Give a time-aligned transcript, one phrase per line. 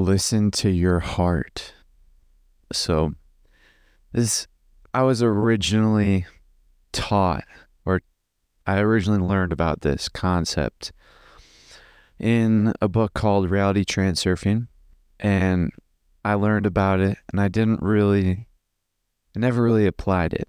[0.00, 1.74] listen to your heart.
[2.72, 3.14] So,
[4.12, 4.46] this,
[4.92, 6.26] I was originally
[6.92, 7.44] taught,
[7.84, 8.02] or
[8.66, 10.92] I originally learned about this concept
[12.18, 14.68] in a book called Reality Transurfing.
[15.18, 15.70] And
[16.24, 18.46] I learned about it, and I didn't really,
[19.36, 20.48] I never really applied it.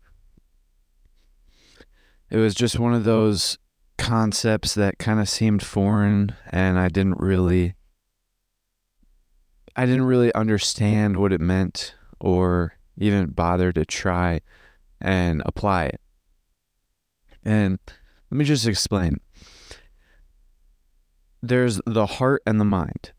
[2.29, 3.57] It was just one of those
[3.97, 7.75] concepts that kind of seemed foreign, and I didn't really
[9.81, 14.41] I didn't really understand what it meant or even bother to try
[15.01, 16.01] and apply it.
[17.43, 17.79] And
[18.29, 19.19] let me just explain.
[21.41, 23.11] There's the heart and the mind.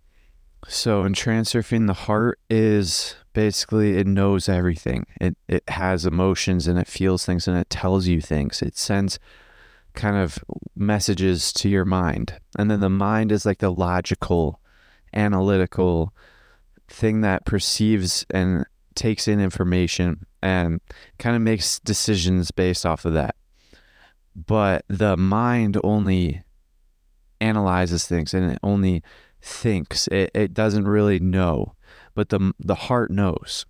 [0.68, 5.04] So in transurfing, the heart is basically it knows everything.
[5.20, 8.62] It it has emotions and it feels things and it tells you things.
[8.62, 9.18] It sends
[9.94, 10.38] kind of
[10.76, 12.38] messages to your mind.
[12.56, 14.60] And then the mind is like the logical,
[15.12, 16.14] analytical
[16.92, 18.64] thing that perceives and
[18.94, 20.80] takes in information and
[21.18, 23.34] kind of makes decisions based off of that.
[24.34, 26.42] But the mind only
[27.40, 29.02] analyzes things and it only
[29.40, 30.06] thinks.
[30.08, 31.74] It, it doesn't really know,
[32.14, 33.66] but the the heart knows.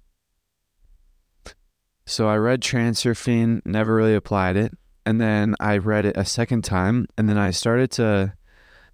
[2.04, 6.62] So I read Transurfing, never really applied it, and then I read it a second
[6.62, 8.34] time, and then I started to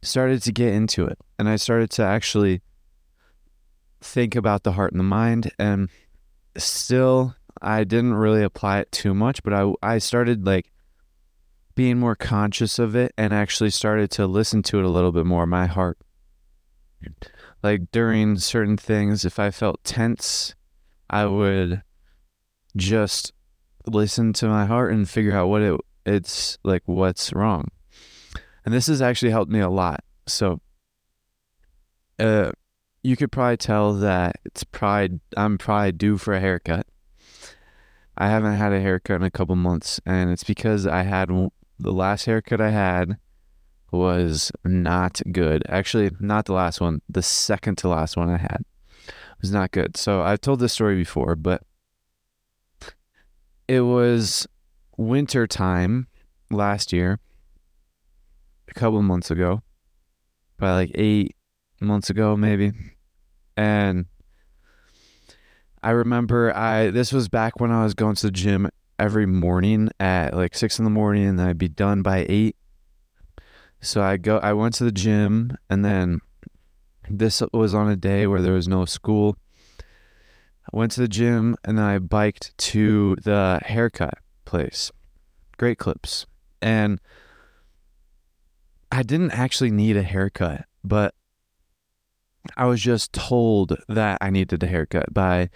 [0.02, 2.62] started to get into it, and I started to actually
[4.00, 5.88] think about the heart and the mind and
[6.56, 10.70] still I didn't really apply it too much, but I I started like
[11.74, 15.26] being more conscious of it and actually started to listen to it a little bit
[15.26, 15.98] more my heart.
[17.62, 20.54] Like during certain things if I felt tense,
[21.10, 21.82] I would
[22.76, 23.32] just
[23.86, 27.68] listen to my heart and figure out what it it's like what's wrong.
[28.64, 30.04] And this has actually helped me a lot.
[30.26, 30.60] So
[32.18, 32.52] uh
[33.02, 36.86] you could probably tell that it's probably I'm probably due for a haircut.
[38.16, 41.28] I haven't had a haircut in a couple months, and it's because I had
[41.78, 43.18] the last haircut I had
[43.92, 45.62] was not good.
[45.68, 47.00] Actually, not the last one.
[47.08, 48.64] The second to last one I had
[49.40, 49.96] was not good.
[49.96, 51.62] So I've told this story before, but
[53.68, 54.46] it was
[54.96, 56.08] winter time
[56.50, 57.20] last year,
[58.68, 59.62] a couple months ago,
[60.56, 61.36] probably like eight
[61.80, 62.72] months ago, maybe.
[63.56, 64.06] And
[65.82, 68.68] I remember I this was back when I was going to the gym
[68.98, 72.56] every morning at like six in the morning and I'd be done by eight.
[73.80, 76.20] So I go I went to the gym and then
[77.08, 79.36] this was on a day where there was no school.
[79.80, 84.90] I went to the gym and then I biked to the haircut place.
[85.56, 86.26] Great clips.
[86.60, 87.00] And
[88.90, 91.14] I didn't actually need a haircut, but
[92.56, 95.50] I was just told that I needed a haircut by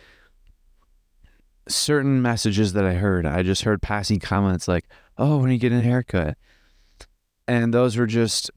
[1.68, 3.26] certain messages that I heard.
[3.26, 4.86] I just heard passing comments like,
[5.16, 6.36] "Oh, when are you getting a haircut?"
[7.48, 8.50] And those were just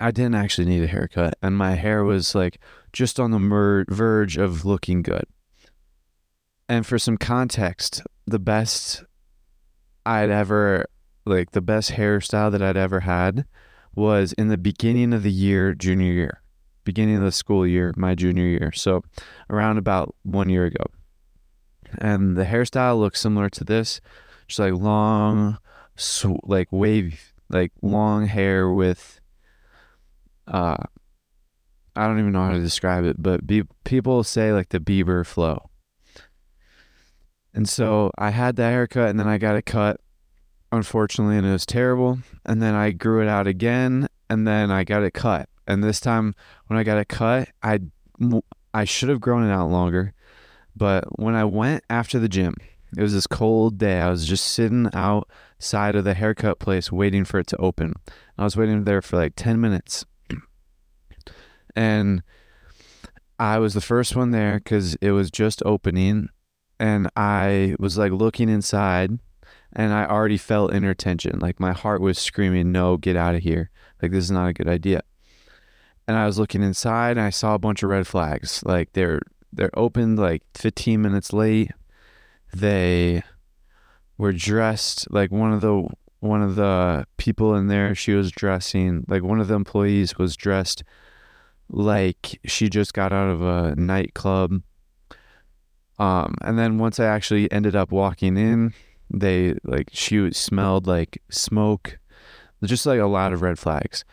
[0.00, 2.58] I didn't actually need a haircut and my hair was like
[2.92, 5.24] just on the mer- verge of looking good.
[6.68, 9.04] And for some context, the best
[10.06, 10.86] I'd ever
[11.26, 13.44] like the best hairstyle that I'd ever had
[13.94, 16.39] was in the beginning of the year junior year
[16.84, 18.72] beginning of the school year, my junior year.
[18.72, 19.02] So
[19.48, 20.84] around about one year ago.
[21.98, 24.00] And the hairstyle looks similar to this,
[24.46, 25.58] just like long,
[25.96, 29.20] sw- like wavy, like long hair with,
[30.46, 30.76] uh,
[31.96, 35.26] I don't even know how to describe it, but be- people say like the Bieber
[35.26, 35.70] flow.
[37.52, 40.00] And so I had the haircut and then I got it cut,
[40.70, 42.20] unfortunately, and it was terrible.
[42.46, 45.48] And then I grew it out again and then I got it cut.
[45.70, 46.34] And this time
[46.66, 47.78] when I got it cut, I
[48.74, 50.14] I should have grown it out longer.
[50.74, 52.56] But when I went after the gym,
[52.96, 54.00] it was this cold day.
[54.00, 57.94] I was just sitting outside of the haircut place waiting for it to open.
[58.36, 60.04] I was waiting there for like 10 minutes.
[61.76, 62.24] And
[63.38, 66.30] I was the first one there because it was just opening.
[66.80, 69.20] And I was like looking inside
[69.72, 71.38] and I already felt inner tension.
[71.38, 73.70] Like my heart was screaming, no, get out of here.
[74.02, 75.02] Like this is not a good idea
[76.10, 78.64] and I was looking inside and I saw a bunch of red flags.
[78.64, 79.20] Like they're
[79.52, 81.70] they're opened like 15 minutes late.
[82.52, 83.22] They
[84.18, 89.04] were dressed like one of the one of the people in there she was dressing
[89.08, 90.82] like one of the employees was dressed
[91.70, 94.60] like she just got out of a nightclub
[95.98, 98.74] um and then once i actually ended up walking in
[99.08, 101.98] they like she smelled like smoke
[102.62, 104.04] just like a lot of red flags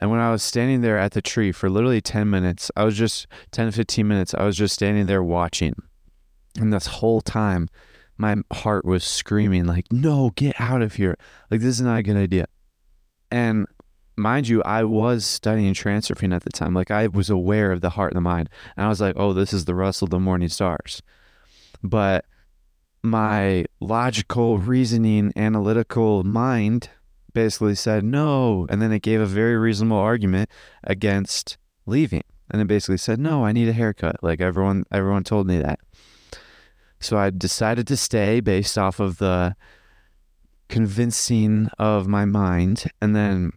[0.00, 2.96] And when I was standing there at the tree for literally 10 minutes, I was
[2.96, 5.74] just 10 15 minutes, I was just standing there watching.
[6.58, 7.68] And this whole time,
[8.16, 11.16] my heart was screaming, like, no, get out of here.
[11.50, 12.46] Like, this is not a good idea.
[13.30, 13.66] And
[14.16, 16.74] mind you, I was studying transurfing at the time.
[16.74, 18.48] Like, I was aware of the heart and the mind.
[18.76, 21.02] And I was like, oh, this is the rustle of the morning stars.
[21.82, 22.24] But
[23.02, 26.90] my logical, reasoning, analytical mind
[27.32, 28.66] basically said no.
[28.68, 30.50] And then it gave a very reasonable argument
[30.84, 32.22] against leaving.
[32.50, 34.16] And it basically said, no, I need a haircut.
[34.22, 35.80] Like everyone, everyone told me that.
[36.98, 39.54] So I decided to stay based off of the
[40.68, 42.90] convincing of my mind.
[43.00, 43.52] And then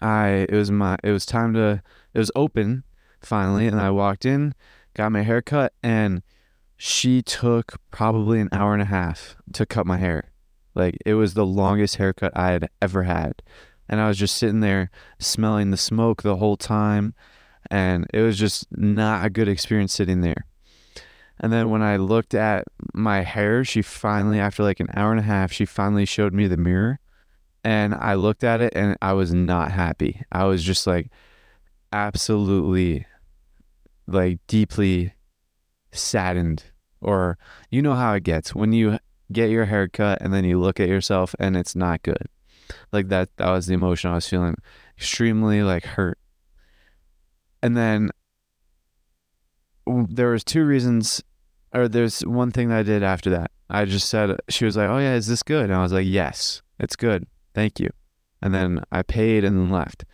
[0.00, 1.82] I, it was my, it was time to,
[2.14, 2.84] it was open
[3.20, 3.66] finally.
[3.66, 4.54] And I walked in,
[4.94, 6.22] got my hair cut and
[6.76, 10.29] she took probably an hour and a half to cut my hair.
[10.74, 13.42] Like it was the longest haircut I had ever had.
[13.88, 17.14] And I was just sitting there smelling the smoke the whole time.
[17.70, 20.46] And it was just not a good experience sitting there.
[21.40, 25.20] And then when I looked at my hair, she finally, after like an hour and
[25.20, 27.00] a half, she finally showed me the mirror.
[27.64, 30.22] And I looked at it and I was not happy.
[30.30, 31.10] I was just like
[31.92, 33.06] absolutely,
[34.06, 35.14] like deeply
[35.92, 36.64] saddened
[37.00, 37.38] or
[37.70, 38.98] you know how it gets when you
[39.32, 42.26] get your hair cut and then you look at yourself and it's not good.
[42.92, 44.56] Like that that was the emotion i was feeling
[44.96, 46.18] extremely like hurt.
[47.62, 48.10] And then
[49.86, 51.22] there was two reasons
[51.72, 53.50] or there's one thing that i did after that.
[53.68, 55.64] I just said she was like oh yeah is this good?
[55.64, 57.26] And i was like yes it's good.
[57.54, 57.90] Thank you.
[58.42, 60.04] And then i paid and then left.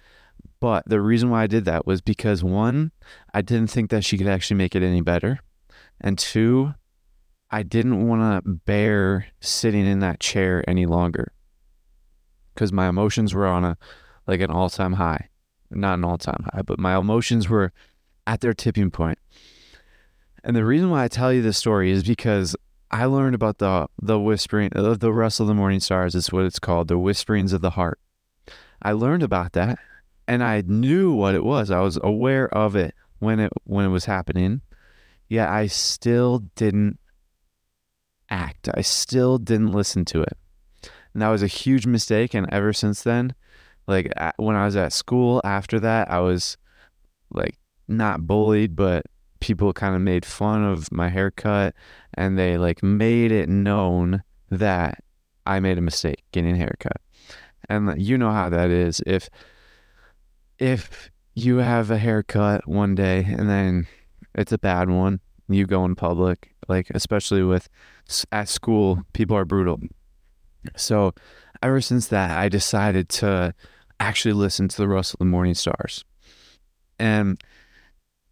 [0.59, 2.93] But the reason why i did that was because one
[3.35, 5.41] i didn't think that she could actually make it any better.
[6.01, 6.75] And two,
[7.51, 11.33] I didn't want to bear sitting in that chair any longer
[12.55, 13.79] because my emotions were on a
[14.27, 15.29] like an all time high.
[15.71, 17.73] Not an all time high, but my emotions were
[18.27, 19.19] at their tipping point.
[20.43, 22.57] And the reason why I tell you this story is because
[22.91, 26.45] I learned about the the whispering uh, the rustle of the morning stars is what
[26.45, 28.01] it's called, the whisperings of the heart.
[28.83, 29.79] I learned about that
[30.29, 31.71] and I knew what it was.
[31.71, 34.63] I was aware of it when it when it was happening
[35.29, 36.99] yet I still didn't
[38.31, 38.69] act.
[38.75, 40.37] I still didn't listen to it.
[41.13, 42.35] And that was a huge mistake.
[42.35, 43.35] And ever since then,
[43.87, 46.57] like when I was at school after that, I was
[47.31, 47.57] like
[47.89, 49.07] not bullied, but
[49.41, 51.75] people kind of made fun of my haircut
[52.15, 55.03] and they like made it known that
[55.45, 57.01] I made a mistake getting a haircut.
[57.69, 59.01] And you know how that is.
[59.07, 59.29] If
[60.59, 63.87] if you have a haircut one day and then
[64.35, 65.21] it's a bad one.
[65.49, 67.69] You go in public, like especially with
[68.33, 69.81] at school, people are brutal.
[70.77, 71.15] So,
[71.63, 73.55] ever since that, I decided to
[74.01, 76.05] actually listen to the Rustle of the Morning Stars.
[76.99, 77.41] And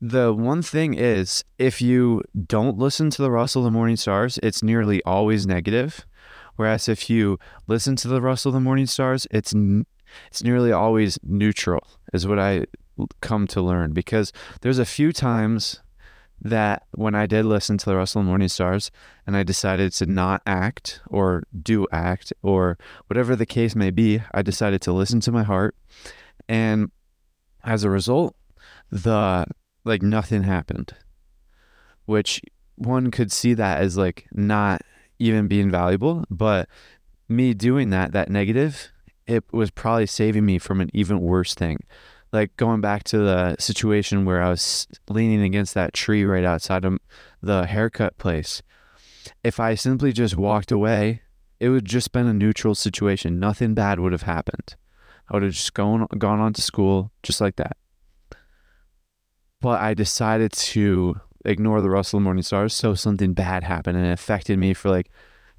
[0.01, 4.39] the one thing is, if you don't listen to the Rustle of the Morning Stars,
[4.43, 6.05] it's nearly always negative.
[6.57, 9.55] Whereas if you listen to the Rustle of the Morning Stars, it's
[10.29, 12.67] it's nearly always neutral, is what I
[13.21, 13.93] come to learn.
[13.93, 15.81] Because there's a few times
[16.45, 18.91] that when I did listen to the Rustle Morning Stars
[19.27, 24.21] and I decided to not act or do act or whatever the case may be,
[24.33, 25.75] I decided to listen to my heart.
[26.47, 26.91] And
[27.65, 28.37] as a result,
[28.91, 29.47] the
[29.85, 30.95] like nothing happened,
[32.05, 32.43] which
[32.77, 34.83] one could see that as like not
[35.19, 36.25] even being valuable.
[36.31, 36.69] But
[37.27, 38.93] me doing that, that negative,
[39.27, 41.79] it was probably saving me from an even worse thing
[42.35, 46.85] like going back to the situation where I was leaning against that tree right outside
[46.85, 46.99] of
[47.41, 48.61] the haircut place.
[49.45, 51.23] If I simply just walked away,
[51.61, 53.39] it would just been a neutral situation.
[53.39, 54.75] Nothing bad would have happened.
[55.31, 57.77] I would have just gone gone on to school just like that.
[59.61, 64.13] But I decided to ignore the Rustle Morning Stars, so something bad happened and it
[64.13, 65.09] affected me for like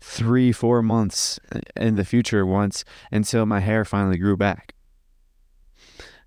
[0.01, 4.74] three, four months uh, in the future once until my hair finally grew back.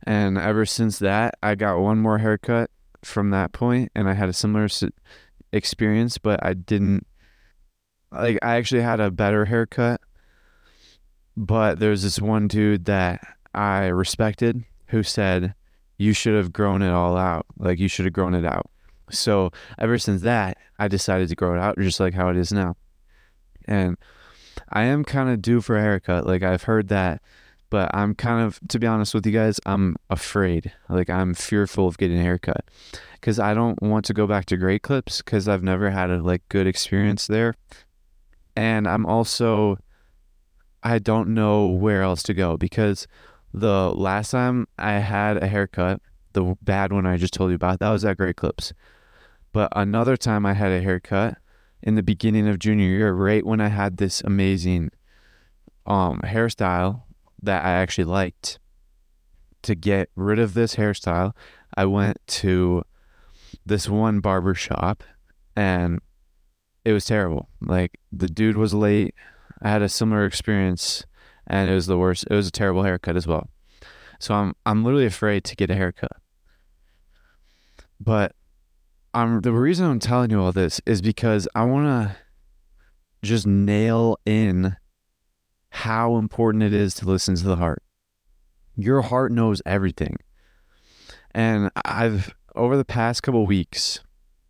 [0.04, 2.70] And ever since that, I got one more haircut
[3.02, 4.68] from that point, and I had a similar
[5.52, 7.06] experience, but I didn't
[8.10, 8.38] like.
[8.42, 10.00] I actually had a better haircut,
[11.36, 13.20] but there's this one dude that
[13.54, 15.54] I respected who said,
[15.96, 17.46] "You should have grown it all out.
[17.58, 18.70] Like you should have grown it out."
[19.10, 22.52] So ever since that, I decided to grow it out, just like how it is
[22.52, 22.76] now.
[23.66, 23.96] And
[24.70, 26.26] I am kind of due for a haircut.
[26.26, 27.22] Like I've heard that
[27.70, 30.72] but I'm kind of, to be honest with you guys, I'm afraid.
[30.88, 32.64] Like I'm fearful of getting a haircut
[33.14, 36.22] because I don't want to go back to Great Clips because I've never had a
[36.22, 37.54] like good experience there,
[38.56, 39.78] and I'm also,
[40.82, 43.06] I don't know where else to go because
[43.52, 46.00] the last time I had a haircut,
[46.32, 48.72] the bad one I just told you about, that was at Great Clips.
[49.52, 51.38] But another time I had a haircut
[51.82, 54.90] in the beginning of junior year, right when I had this amazing
[55.86, 57.02] um hairstyle
[57.42, 58.58] that I actually liked.
[59.62, 61.32] To get rid of this hairstyle,
[61.76, 62.84] I went to
[63.66, 65.02] this one barber shop
[65.56, 66.00] and
[66.84, 67.48] it was terrible.
[67.60, 69.14] Like the dude was late.
[69.60, 71.04] I had a similar experience
[71.46, 72.24] and it was the worst.
[72.30, 73.50] It was a terrible haircut as well.
[74.20, 76.12] So I'm I'm literally afraid to get a haircut.
[78.00, 78.34] But
[79.12, 82.16] I'm the reason I'm telling you all this is because I want to
[83.22, 84.76] just nail in
[85.70, 87.82] how important it is to listen to the heart.
[88.76, 90.16] Your heart knows everything.
[91.32, 94.00] And I've over the past couple weeks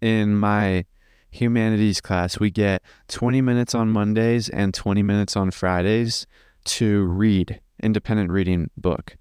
[0.00, 0.86] in my
[1.30, 6.26] humanities class, we get 20 minutes on Mondays and 20 minutes on Fridays
[6.64, 9.16] to read independent reading book.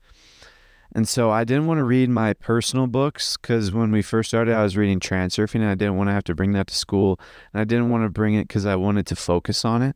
[0.93, 4.55] And so I didn't want to read my personal books because when we first started,
[4.55, 7.19] I was reading Transurfing and I didn't want to have to bring that to school.
[7.53, 9.95] And I didn't want to bring it because I wanted to focus on it.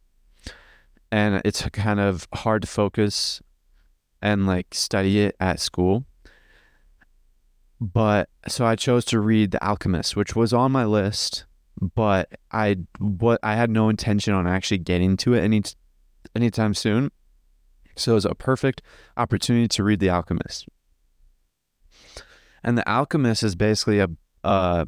[1.12, 3.42] And it's kind of hard to focus
[4.22, 6.06] and like study it at school.
[7.82, 11.46] But so I chose to read The Alchemist, which was on my list,
[11.96, 15.64] but I what I had no intention on actually getting to it any
[16.36, 17.12] anytime soon.
[17.96, 18.82] So it was a perfect
[19.18, 20.68] opportunity to read The Alchemist.
[22.64, 24.10] And The Alchemist is basically a,
[24.44, 24.86] uh,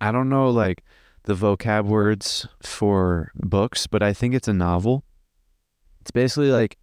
[0.00, 0.82] I don't know like
[1.24, 5.04] the vocab words for books, but I think it's a novel.
[6.02, 6.78] It's basically like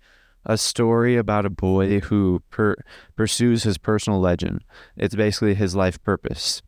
[0.46, 2.78] a story about a boy who per-
[3.18, 4.64] pursues his personal legend.
[4.96, 6.62] It's basically his life purpose.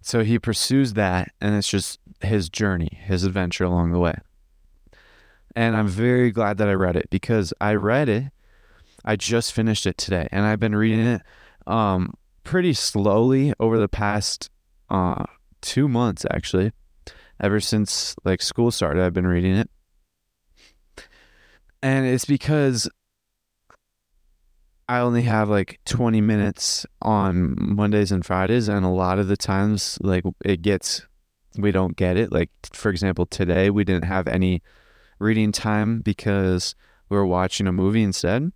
[0.00, 4.14] So he pursues that, and it's just his journey, his adventure along the way.
[5.54, 8.24] And I'm very glad that I read it because I read it.
[9.04, 11.22] I just finished it today, and I've been reading it
[11.66, 14.48] um, pretty slowly over the past
[14.88, 15.24] uh,
[15.60, 16.72] two months, actually.
[17.38, 19.68] Ever since like school started, I've been reading it.
[21.84, 22.88] And it's because
[24.88, 29.36] I only have like 20 minutes on Mondays and Fridays, and a lot of the
[29.36, 31.06] times, like it gets,
[31.58, 32.32] we don't get it.
[32.32, 34.62] Like, for example, today we didn't have any
[35.18, 36.74] reading time because
[37.10, 38.50] we were watching a movie instead.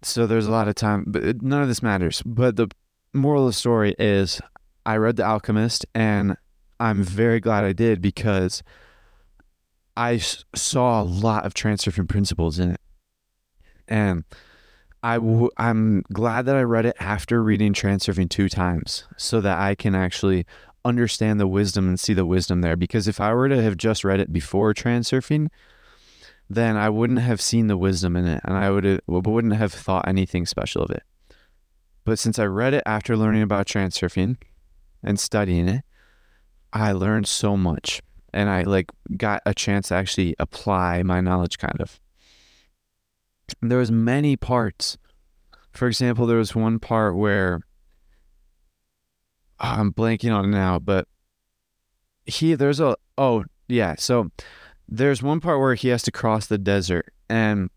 [0.00, 2.22] So there's a lot of time, but none of this matters.
[2.24, 2.68] But the
[3.12, 4.40] moral of the story is
[4.86, 6.38] I read The Alchemist and
[6.80, 8.62] I'm very glad I did because
[9.98, 10.18] I
[10.54, 12.80] saw a lot of Transurfing principles in it.
[13.88, 14.22] And
[15.02, 19.58] I w- I'm glad that I read it after reading Transurfing two times so that
[19.58, 20.46] I can actually
[20.84, 22.76] understand the wisdom and see the wisdom there.
[22.76, 25.48] Because if I were to have just read it before Transurfing,
[26.48, 30.06] then I wouldn't have seen the wisdom in it and I would wouldn't have thought
[30.06, 31.02] anything special of it.
[32.04, 34.36] But since I read it after learning about Transurfing
[35.02, 35.82] and studying it,
[36.72, 38.00] I learned so much
[38.32, 42.00] and I like got a chance to actually apply my knowledge kind of.
[43.62, 44.98] There was many parts.
[45.72, 47.60] For example, there was one part where
[49.60, 51.08] uh, I'm blanking on it now, but
[52.26, 54.30] he there's a oh yeah, so
[54.88, 57.70] there's one part where he has to cross the desert and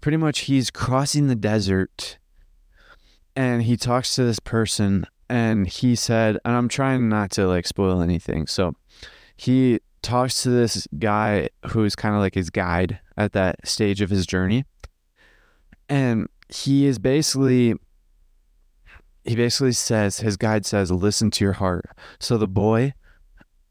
[0.00, 2.18] pretty much he's crossing the desert
[3.36, 7.66] and he talks to this person and he said and I'm trying not to like
[7.66, 8.46] spoil anything.
[8.46, 8.74] So
[9.40, 14.10] he talks to this guy who's kind of like his guide at that stage of
[14.10, 14.66] his journey.
[15.88, 17.74] And he is basically
[19.24, 21.86] he basically says his guide says listen to your heart.
[22.18, 22.92] So the boy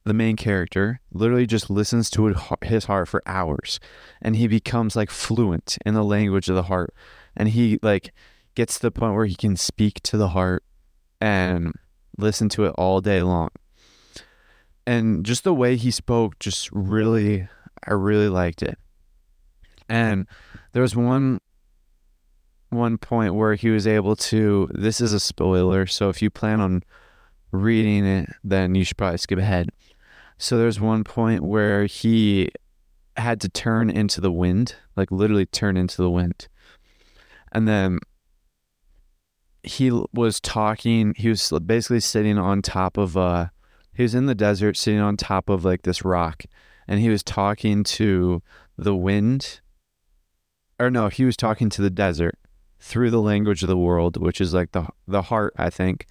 [0.06, 2.34] the main character literally just listens to
[2.64, 3.80] his heart for hours
[4.24, 6.96] and he becomes like fluent in the language of the heart
[7.36, 8.12] and he like
[8.56, 10.64] gets to the point where he can speak to the heart
[11.22, 11.74] and
[12.18, 13.50] listen to it all day long
[14.90, 17.48] and just the way he spoke just really
[17.88, 18.78] i really liked it
[19.88, 20.28] and
[20.74, 21.40] there was one
[22.70, 26.62] one point where he was able to this is a spoiler so if you plan
[26.62, 26.84] on
[27.52, 29.70] reading it then you should probably skip ahead
[30.42, 32.50] so there's one point where he
[33.18, 36.48] had to turn into the wind, like literally turn into the wind.
[37.52, 38.00] And then
[39.64, 43.48] he was talking, he was basically sitting on top of uh
[44.00, 46.46] he was in the desert sitting on top of like this rock
[46.88, 48.42] and he was talking to
[48.78, 49.60] the wind
[50.80, 52.40] or no, he was talking to the desert
[52.80, 56.08] through the language of the world, which is like the the heart, I think.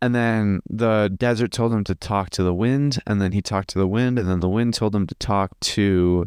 [0.00, 3.68] And then the desert told him to talk to the wind, and then he talked
[3.68, 6.26] to the wind, and then the wind told him to talk to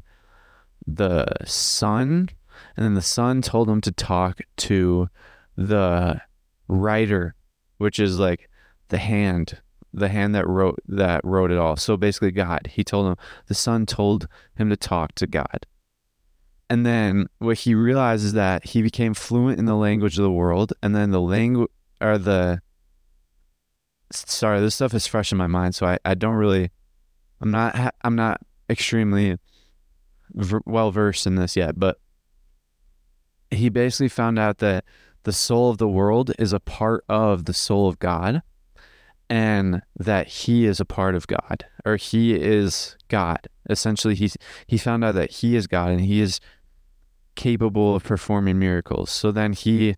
[0.85, 2.29] the sun,
[2.77, 5.09] And then the sun told him to talk to
[5.57, 6.21] the
[6.67, 7.33] writer,
[7.79, 8.47] which is like
[8.89, 9.61] the hand,
[9.95, 11.77] the hand that wrote that wrote it all.
[11.77, 12.67] So basically God.
[12.71, 13.15] He told him
[13.47, 15.65] the sun told him to talk to God.
[16.69, 20.73] And then what he realizes that he became fluent in the language of the world,
[20.81, 21.69] and then the language
[22.01, 22.61] or the
[24.11, 26.71] sorry, this stuff is fresh in my mind, so I, I don't really,
[27.41, 29.37] I'm not I'm not extremely
[30.33, 31.99] v- well versed in this yet, but
[33.51, 34.85] he basically found out that
[35.23, 38.41] the soul of the world is a part of the soul of God,
[39.29, 43.47] and that he is a part of God, or he is God.
[43.69, 44.31] Essentially, he
[44.67, 46.39] he found out that he is God, and he is
[47.35, 49.11] capable of performing miracles.
[49.11, 49.95] So then he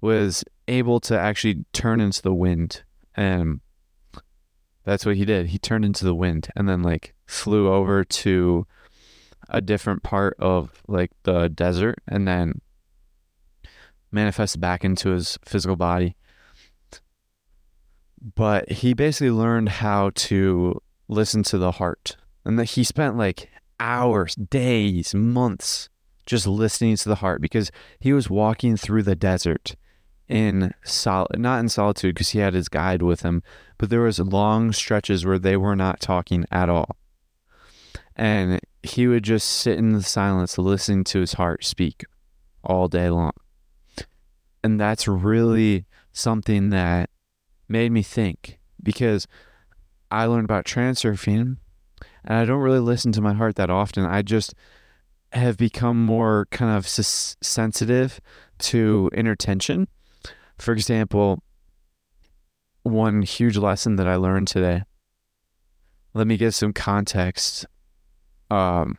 [0.00, 2.82] was able to actually turn into the wind.
[3.14, 3.60] And
[4.84, 5.46] that's what he did.
[5.46, 8.66] He turned into the wind and then like flew over to
[9.48, 12.60] a different part of like the desert and then
[14.12, 16.16] manifested back into his physical body.
[18.22, 22.16] But he basically learned how to listen to the heart.
[22.44, 25.88] And that he spent like hours, days, months
[26.26, 29.74] just listening to the heart because he was walking through the desert
[30.28, 33.42] in sol not in solitude because he had his guide with him,
[33.78, 36.96] but there was long stretches where they were not talking at all.
[38.14, 42.04] And he would just sit in the silence listening to his heart speak
[42.62, 43.32] all day long.
[44.62, 47.10] And that's really something that
[47.70, 49.26] made me think because
[50.10, 51.56] I learned about transurfing
[52.24, 54.04] and I don't really listen to my heart that often.
[54.04, 54.54] I just
[55.32, 58.20] have become more kind of sensitive
[58.58, 59.88] to inner tension.
[60.58, 61.42] For example,
[62.82, 64.82] one huge lesson that I learned today.
[66.12, 67.66] Let me give some context.
[68.50, 68.98] Um,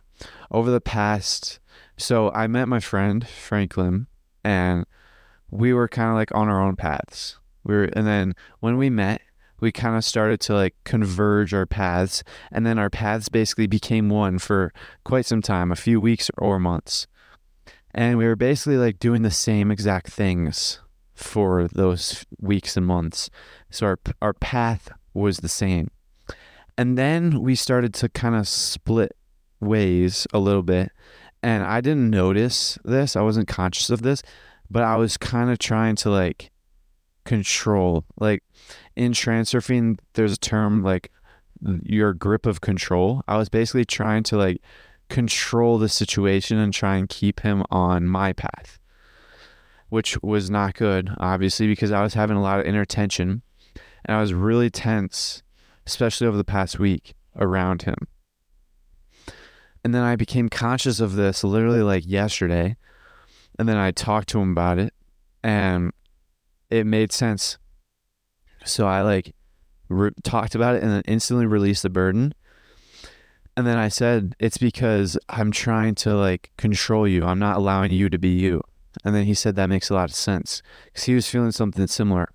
[0.50, 1.60] over the past,
[1.98, 4.08] so I met my friend Franklin,
[4.44, 4.86] and
[5.50, 7.38] we were kind of like on our own paths.
[7.64, 9.22] We were, and then when we met,
[9.62, 14.10] we kind of started to like converge our paths and then our paths basically became
[14.10, 14.74] one for
[15.06, 17.08] quite some time a few weeks or months.
[17.94, 20.80] And we were basically like doing the same exact things
[21.14, 23.30] for those weeks and months.
[23.70, 25.92] So our our path was the same.
[26.78, 29.16] And then we started to kind of split
[29.60, 30.92] ways a little bit
[31.44, 34.24] and I didn't notice this I wasn't conscious of this
[34.72, 36.50] but I was kind of trying to like
[37.24, 38.44] control like
[38.96, 41.12] in transurfing, there's a term like
[41.84, 43.22] your grip of control.
[43.28, 44.62] I was basically trying to like
[45.10, 48.80] control the situation and try and keep him on my path,
[49.90, 53.42] which was not good, obviously, because I was having a lot of inner tension
[54.06, 55.44] and I was really tense,
[55.86, 58.08] especially over the past week around him.
[59.84, 62.78] And then I became conscious of this literally like yesterday.
[63.60, 64.94] And then I talked to him about it
[65.44, 65.92] and
[66.72, 67.58] it made sense
[68.64, 69.34] so I like
[69.90, 72.34] re- talked about it and then instantly released the burden.
[73.58, 77.26] And then I said, it's because I'm trying to like control you.
[77.26, 78.62] I'm not allowing you to be you.
[79.04, 81.88] And then he said that makes a lot of sense because he was feeling something
[81.88, 82.30] similar.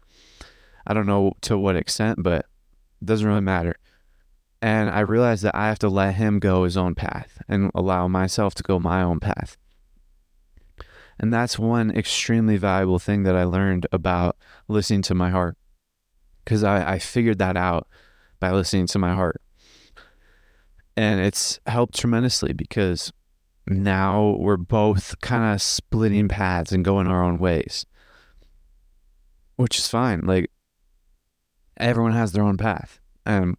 [0.87, 2.46] I don't know to what extent, but
[3.01, 3.77] it doesn't really matter.
[4.62, 8.09] And I realized that I have to let him go his own path and allow
[8.09, 9.57] myself to go my own path.
[11.18, 14.37] And that's one extremely valuable thing that I learned about
[14.68, 15.57] listening to my heart
[16.44, 17.88] because I, I figured that out
[18.38, 19.40] by listening to my heart.
[20.96, 23.12] And it's helped tremendously because
[23.66, 27.85] now we're both kind of splitting paths and going our own ways,
[29.57, 30.20] which is fine.
[30.20, 30.50] Like
[31.76, 33.00] everyone has their own path.
[33.24, 33.57] And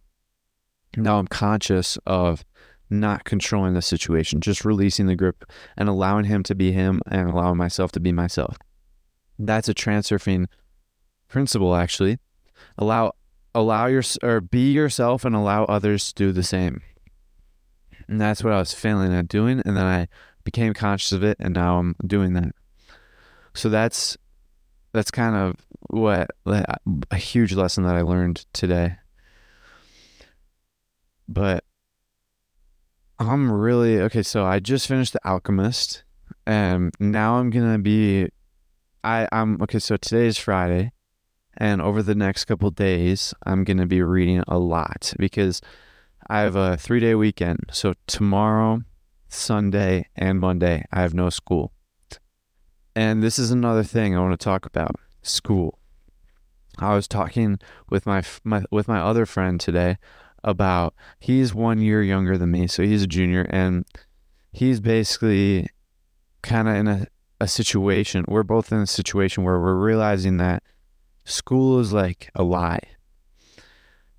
[0.96, 2.44] now I'm conscious of
[2.90, 5.44] not controlling the situation, just releasing the grip
[5.76, 8.56] and allowing him to be him and allowing myself to be myself.
[9.38, 10.46] That's a transurfing
[11.28, 12.18] principle, actually
[12.76, 13.12] allow
[13.54, 16.82] allow your or be yourself and allow others to do the same.
[18.08, 20.08] And that's what I was failing at doing, and then I
[20.44, 22.54] became conscious of it, and now I'm doing that.
[23.54, 24.16] So that's
[24.92, 25.56] that's kind of
[25.90, 28.96] what a huge lesson that I learned today.
[31.28, 31.64] But
[33.18, 34.22] I'm really okay.
[34.22, 36.04] So I just finished The Alchemist,
[36.46, 38.28] and now I'm gonna be.
[39.02, 39.80] I I'm okay.
[39.80, 40.92] So today is Friday,
[41.56, 45.60] and over the next couple days, I'm to be reading a lot because
[46.28, 47.70] I have a three day weekend.
[47.72, 48.82] So tomorrow,
[49.28, 51.72] Sunday, and Monday, I have no school.
[52.94, 55.80] And this is another thing I want to talk about school.
[56.78, 57.58] I was talking
[57.90, 59.98] with my, my with my other friend today
[60.44, 63.84] about he's one year younger than me, so he's a junior, and
[64.52, 65.68] he's basically
[66.42, 67.06] kind of in a
[67.40, 70.62] a situation, we're both in a situation where we're realizing that
[71.24, 72.80] school is like a lie.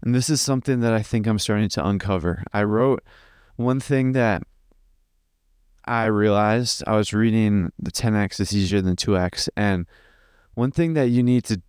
[0.02, 2.44] And this is something that I think I'm starting to uncover.
[2.54, 3.04] I wrote
[3.58, 4.44] one thing that
[5.86, 9.50] I realized I was reading the 10x is easier than 2x.
[9.58, 9.86] And
[10.54, 11.62] one thing that you need to,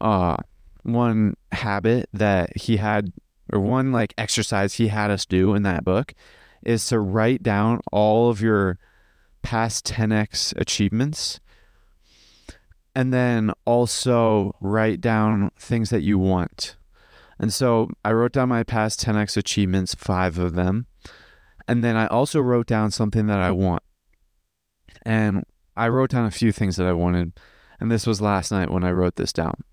[0.00, 0.36] uh,
[0.82, 3.12] one habit that he had,
[3.52, 6.14] or one like exercise he had us do in that book
[6.64, 8.78] is to write down all of your
[9.42, 11.40] past 10x achievements
[12.94, 16.76] and then also write down things that you want.
[17.38, 20.86] And so I wrote down my past 10x achievements, five of them.
[21.66, 23.82] And then I also wrote down something that I want.
[25.02, 25.44] And
[25.76, 27.32] I wrote down a few things that I wanted.
[27.80, 29.64] And this was last night when I wrote this down.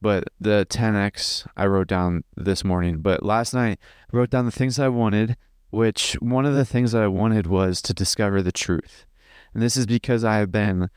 [0.00, 2.98] But the 10x I wrote down this morning.
[2.98, 3.78] But last night
[4.12, 5.36] I wrote down the things I wanted,
[5.70, 9.06] which one of the things that I wanted was to discover the truth.
[9.54, 10.90] And this is because I have been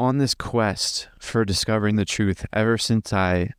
[0.00, 3.50] on this quest for discovering the truth ever since I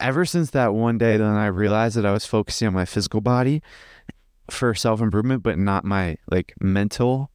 [0.00, 3.20] ever since that one day then I realized that I was focusing on my physical
[3.20, 3.62] body
[4.50, 7.30] for self-improvement but not my like mental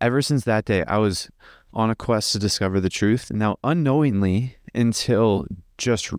[0.00, 1.28] ever since that day I was
[1.74, 5.46] on a quest to discover the truth now unknowingly until
[5.78, 6.12] just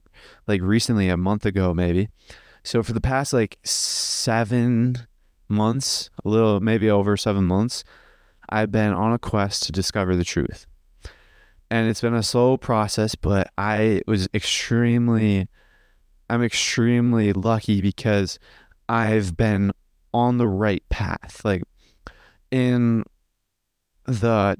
[0.47, 2.09] like recently a month ago maybe
[2.63, 4.97] so for the past like 7
[5.47, 7.83] months a little maybe over 7 months
[8.49, 10.65] I've been on a quest to discover the truth
[11.71, 15.47] and it's been a slow process, but I was extremely,
[16.29, 18.37] I'm extremely lucky because
[18.89, 19.71] I've been
[20.13, 21.45] on the right path.
[21.45, 21.63] Like
[22.51, 23.05] in
[24.03, 24.57] the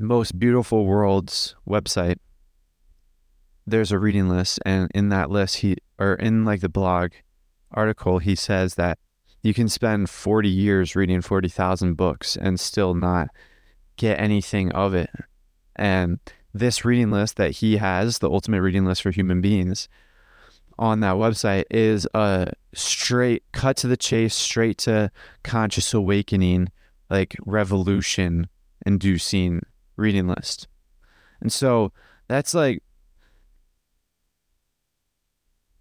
[0.00, 2.16] most beautiful worlds website,
[3.70, 7.12] there's a reading list, and in that list, he or in like the blog
[7.70, 8.98] article, he says that
[9.42, 13.28] you can spend 40 years reading 40,000 books and still not
[13.96, 15.10] get anything of it.
[15.76, 16.18] And
[16.52, 19.88] this reading list that he has, the ultimate reading list for human beings,
[20.78, 25.10] on that website is a straight cut to the chase, straight to
[25.42, 26.68] conscious awakening,
[27.10, 28.48] like revolution
[28.86, 29.60] inducing
[29.96, 30.68] reading list.
[31.40, 31.92] And so
[32.28, 32.82] that's like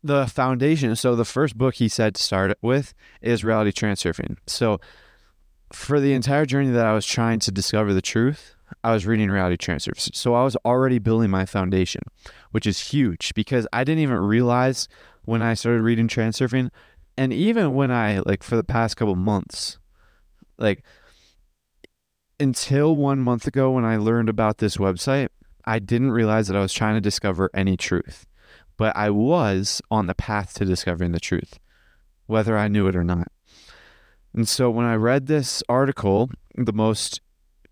[0.03, 0.95] the foundation.
[0.95, 4.37] So the first book he said to start with is Reality Transurfing.
[4.47, 4.79] So
[5.71, 9.29] for the entire journey that I was trying to discover the truth, I was reading
[9.29, 10.15] reality transurfing.
[10.15, 12.03] So I was already building my foundation,
[12.51, 14.87] which is huge because I didn't even realize
[15.23, 16.69] when I started reading transurfing
[17.17, 19.79] and even when I like for the past couple months
[20.57, 20.83] like
[22.39, 25.29] until 1 month ago when I learned about this website,
[25.65, 28.25] I didn't realize that I was trying to discover any truth.
[28.77, 31.59] But I was on the path to discovering the truth,
[32.27, 33.31] whether I knew it or not.
[34.33, 37.21] And so when I read this article, the most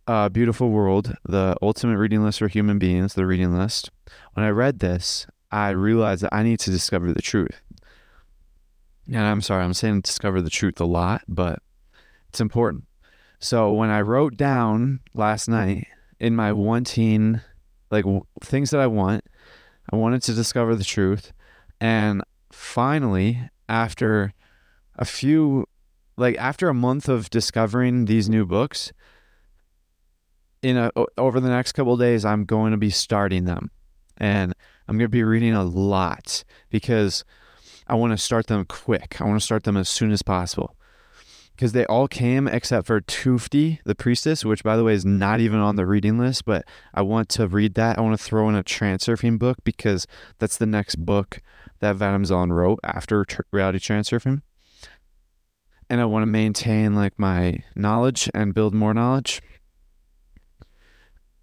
[0.08, 3.92] uh, Beautiful World, the ultimate reading list for human beings, the reading list,
[4.34, 7.62] when I read this, I realized that I need to discover the truth.
[9.08, 11.60] And I'm sorry, I'm saying discover the truth a lot, but
[12.30, 12.86] it's important.
[13.40, 15.88] So when I wrote down last night
[16.20, 17.42] in my wanting,
[17.92, 19.24] like w- things that I want,
[19.92, 21.32] I wanted to discover the truth.
[21.80, 24.34] And finally, after
[24.96, 25.68] a few,
[26.18, 28.92] like after a month of discovering these new books,
[30.62, 33.70] in a, over the next couple days, I'm going to be starting them,
[34.18, 34.54] and
[34.88, 37.24] I'm going to be reading a lot because
[37.86, 39.22] I want to start them quick.
[39.22, 40.76] I want to start them as soon as possible
[41.56, 45.40] because they all came except for Tufti, the priestess, which by the way is not
[45.40, 47.98] even on the reading list, but I want to read that.
[47.98, 50.06] I want to throw in a transurfing book because
[50.40, 51.42] that's the next book
[51.80, 54.42] that Vadim Zeland wrote after tr- reality transurfing.
[55.90, 59.42] And I want to maintain like my knowledge and build more knowledge.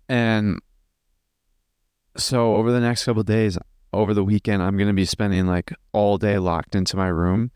[0.09, 0.61] And
[2.17, 3.57] so over the next couple days,
[3.95, 7.51] over the weekend, I'm going to be spending like all day locked into my room,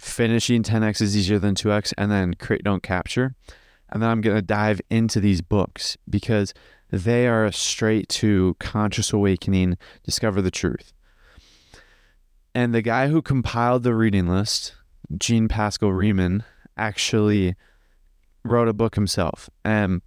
[0.00, 3.34] finishing 10x is easier than 2x, and then create, don't capture.
[3.90, 6.54] And then I'm going to dive into these books because
[6.90, 10.92] they are straight to conscious awakening, discover the truth.
[12.54, 14.74] And the guy who compiled the reading list,
[15.16, 16.44] Jean Pascal Riemann,
[16.76, 17.54] actually
[18.44, 19.50] wrote a book himself.
[19.64, 20.02] And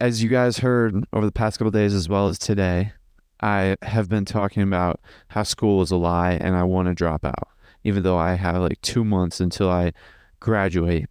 [0.00, 2.92] as you guys heard over the past couple days as well as today,
[3.40, 7.24] I have been talking about how school is a lie and I want to drop
[7.24, 7.48] out,
[7.84, 9.92] even though I have like two months until I
[10.40, 11.06] graduate.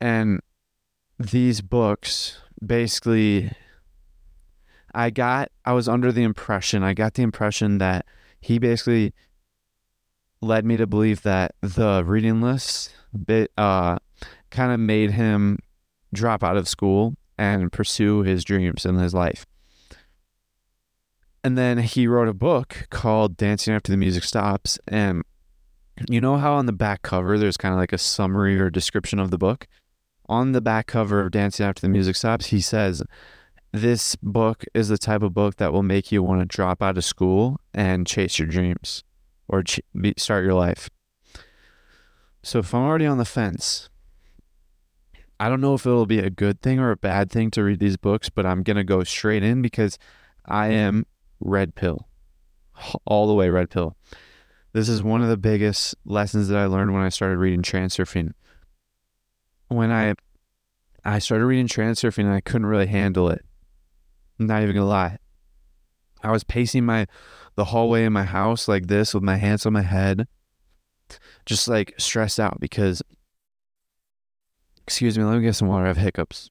[0.00, 0.40] And
[1.18, 3.52] these books basically,
[4.94, 8.06] I got, I was under the impression, I got the impression that
[8.40, 9.14] he basically
[10.40, 13.98] led me to believe that the reading list bit, uh,
[14.50, 15.58] kind of made him
[16.12, 19.46] drop out of school and pursue his dreams in his life.
[21.44, 24.78] And then he wrote a book called Dancing After the Music Stops.
[24.88, 25.22] And
[26.08, 29.18] you know how on the back cover there's kind of like a summary or description
[29.18, 29.68] of the book?
[30.26, 33.02] On the back cover of Dancing After the Music Stops, he says,
[33.72, 36.96] This book is the type of book that will make you want to drop out
[36.96, 39.04] of school and chase your dreams
[39.46, 40.88] or ch- be, start your life.
[42.42, 43.90] So if I'm already on the fence,
[45.38, 47.80] I don't know if it'll be a good thing or a bad thing to read
[47.80, 49.98] these books, but I'm going to go straight in because
[50.46, 51.04] I am
[51.40, 52.08] red pill.
[53.04, 53.96] All the way red pill.
[54.72, 58.32] This is one of the biggest lessons that I learned when I started reading Transurfing.
[59.68, 60.14] When I
[61.04, 63.44] I started reading Transurfing and I couldn't really handle it.
[64.38, 65.18] I'm not even gonna lie.
[66.22, 67.06] I was pacing my
[67.54, 70.26] the hallway in my house like this with my hands on my head,
[71.46, 73.02] just like stressed out because
[74.86, 75.84] excuse me, let me get some water.
[75.84, 76.50] I have hiccups.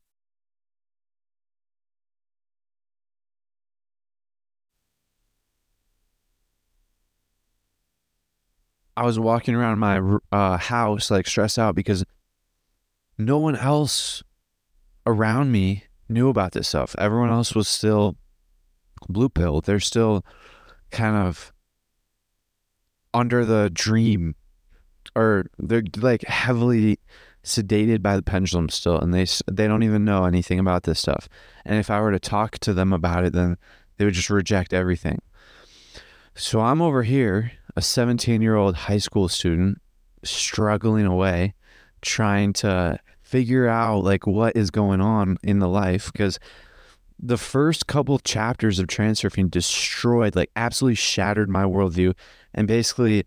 [8.95, 10.01] I was walking around my
[10.31, 12.05] uh, house like stressed out because
[13.17, 14.23] no one else
[15.05, 16.95] around me knew about this stuff.
[16.97, 18.15] Everyone else was still
[19.09, 19.61] blue pill.
[19.61, 20.23] They're still
[20.91, 21.51] kind of
[23.13, 24.35] under the dream
[25.15, 26.99] or they're like heavily
[27.43, 31.27] sedated by the pendulum still and they they don't even know anything about this stuff.
[31.65, 33.57] And if I were to talk to them about it then
[33.97, 35.21] they would just reject everything.
[36.35, 39.81] So I'm over here a 17 year old high school student
[40.23, 41.53] struggling away,
[42.01, 46.39] trying to figure out like what is going on in the life because
[47.19, 52.13] the first couple chapters of transurfing destroyed, like absolutely shattered my worldview
[52.53, 53.25] and basically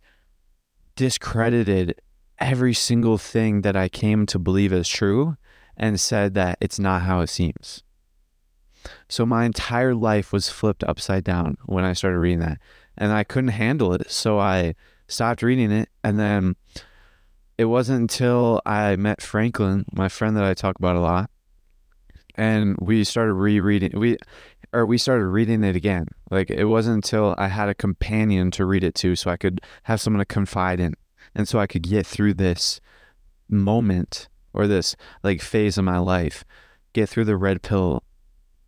[0.96, 2.00] discredited
[2.38, 5.36] every single thing that I came to believe as true
[5.76, 7.82] and said that it's not how it seems.
[9.08, 12.58] So my entire life was flipped upside down when I started reading that
[12.96, 14.10] and I couldn't handle it.
[14.10, 14.74] So I
[15.08, 15.88] stopped reading it.
[16.02, 16.56] And then
[17.58, 21.30] it wasn't until I met Franklin, my friend that I talk about a lot,
[22.34, 24.18] and we started rereading we
[24.72, 26.08] or we started reading it again.
[26.30, 29.60] Like it wasn't until I had a companion to read it to so I could
[29.84, 30.94] have someone to confide in
[31.34, 32.80] and so I could get through this
[33.48, 36.44] moment or this like phase of my life,
[36.92, 38.02] get through the red pill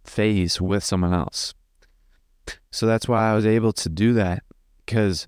[0.05, 1.55] phase with someone else.
[2.71, 4.43] So that's why I was able to do that
[4.85, 5.27] because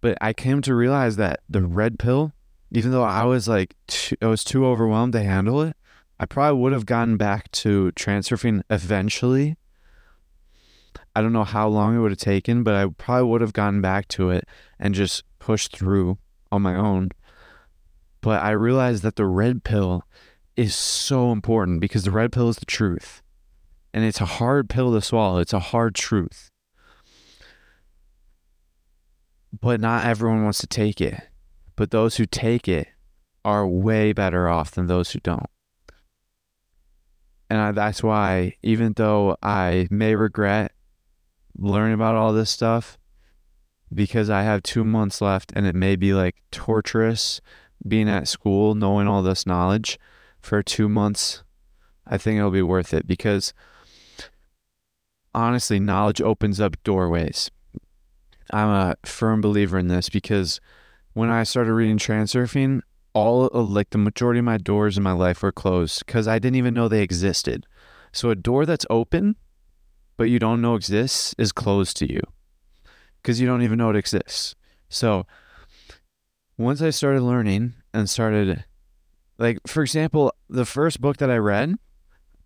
[0.00, 2.32] but I came to realize that the red pill,
[2.70, 5.76] even though I was like too, I was too overwhelmed to handle it,
[6.18, 9.56] I probably would have gotten back to transurfing eventually.
[11.14, 13.80] I don't know how long it would have taken, but I probably would have gotten
[13.80, 14.44] back to it
[14.78, 16.18] and just pushed through
[16.52, 17.10] on my own.
[18.20, 20.04] But I realized that the red pill
[20.56, 23.22] is so important because the red pill is the truth.
[23.96, 25.38] And it's a hard pill to swallow.
[25.38, 26.50] It's a hard truth.
[29.58, 31.18] But not everyone wants to take it.
[31.76, 32.88] But those who take it
[33.42, 35.48] are way better off than those who don't.
[37.48, 40.72] And I, that's why, even though I may regret
[41.56, 42.98] learning about all this stuff,
[43.94, 47.40] because I have two months left and it may be like torturous
[47.88, 49.98] being at school, knowing all this knowledge
[50.38, 51.44] for two months,
[52.06, 53.54] I think it'll be worth it because
[55.36, 57.50] honestly, knowledge opens up doorways.
[58.50, 60.60] I'm a firm believer in this because
[61.12, 62.80] when I started reading Transurfing,
[63.12, 66.56] all like the majority of my doors in my life were closed because I didn't
[66.56, 67.66] even know they existed.
[68.12, 69.36] So a door that's open,
[70.16, 72.20] but you don't know exists, is closed to you
[73.20, 74.54] because you don't even know it exists.
[74.88, 75.26] So
[76.56, 78.64] once I started learning and started,
[79.38, 81.74] like, for example, the first book that I read,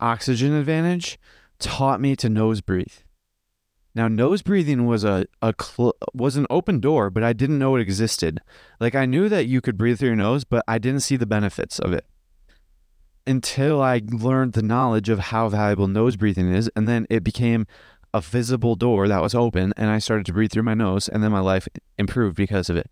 [0.01, 1.19] Oxygen Advantage,
[1.61, 2.93] taught me to nose breathe.
[3.95, 7.77] Now, nose breathing was a, a cl- was an open door, but I didn't know
[7.77, 8.41] it existed.
[8.79, 11.27] Like I knew that you could breathe through your nose, but I didn't see the
[11.27, 12.07] benefits of it
[13.27, 17.67] until I learned the knowledge of how valuable nose breathing is, and then it became
[18.13, 21.23] a visible door that was open, and I started to breathe through my nose, and
[21.23, 21.69] then my life
[21.99, 22.91] improved because of it.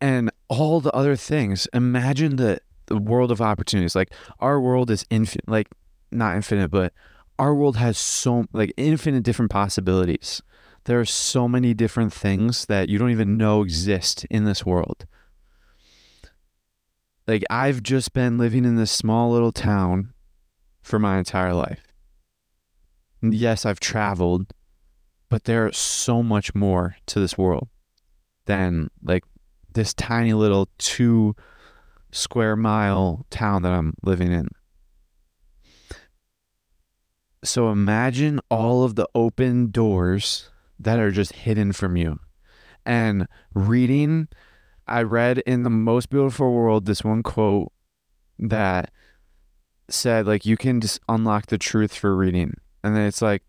[0.00, 1.66] And all the other things.
[1.72, 3.94] Imagine the the world of opportunities.
[3.94, 5.68] Like our world is infinite, like
[6.10, 6.92] not infinite, but
[7.38, 10.42] our world has so like infinite different possibilities.
[10.84, 15.06] There are so many different things that you don't even know exist in this world.
[17.26, 20.14] Like I've just been living in this small little town
[20.82, 21.82] for my entire life.
[23.20, 24.54] Yes, I've traveled,
[25.28, 27.68] but there's so much more to this world
[28.46, 29.24] than like
[29.74, 31.36] this tiny little two
[32.10, 34.48] square mile town that I'm living in.
[37.44, 42.18] So imagine all of the open doors that are just hidden from you.
[42.84, 44.28] And reading,
[44.86, 47.72] I read in The Most Beautiful World this one quote
[48.38, 48.90] that
[49.88, 52.54] said, like, you can just unlock the truth for reading.
[52.82, 53.42] And then it's like,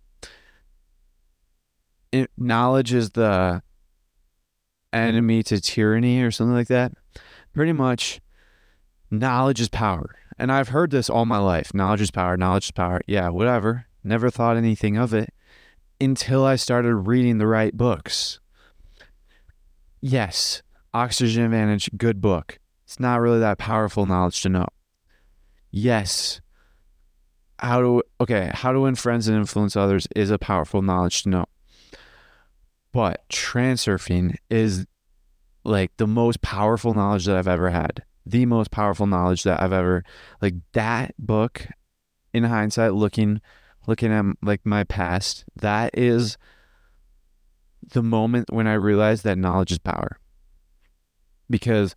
[2.12, 3.62] it, knowledge is the
[4.92, 6.94] enemy to tyranny or something like that.
[7.54, 8.20] Pretty much,
[9.12, 10.16] knowledge is power.
[10.38, 11.74] And I've heard this all my life.
[11.74, 13.02] Knowledge is power, knowledge is power.
[13.08, 13.86] Yeah, whatever.
[14.04, 15.34] Never thought anything of it
[16.00, 18.40] until I started reading the right books.
[20.02, 20.62] Yes,
[20.94, 22.60] Oxygen Advantage, good book.
[22.86, 24.68] It's not really that powerful knowledge to know.
[25.72, 26.40] Yes,
[27.60, 31.30] how to okay, how to win friends and influence others is a powerful knowledge to
[31.30, 31.46] know.
[32.92, 34.88] But transurfing is
[35.64, 38.04] like the most powerful knowledge that I've ever had.
[38.30, 40.04] The most powerful knowledge that I've ever
[40.40, 41.68] like that book
[42.32, 43.42] in hindsight looking
[43.88, 46.38] looking at like my past, that is
[47.92, 50.20] the moment when I realized that knowledge is power.
[51.50, 51.96] Because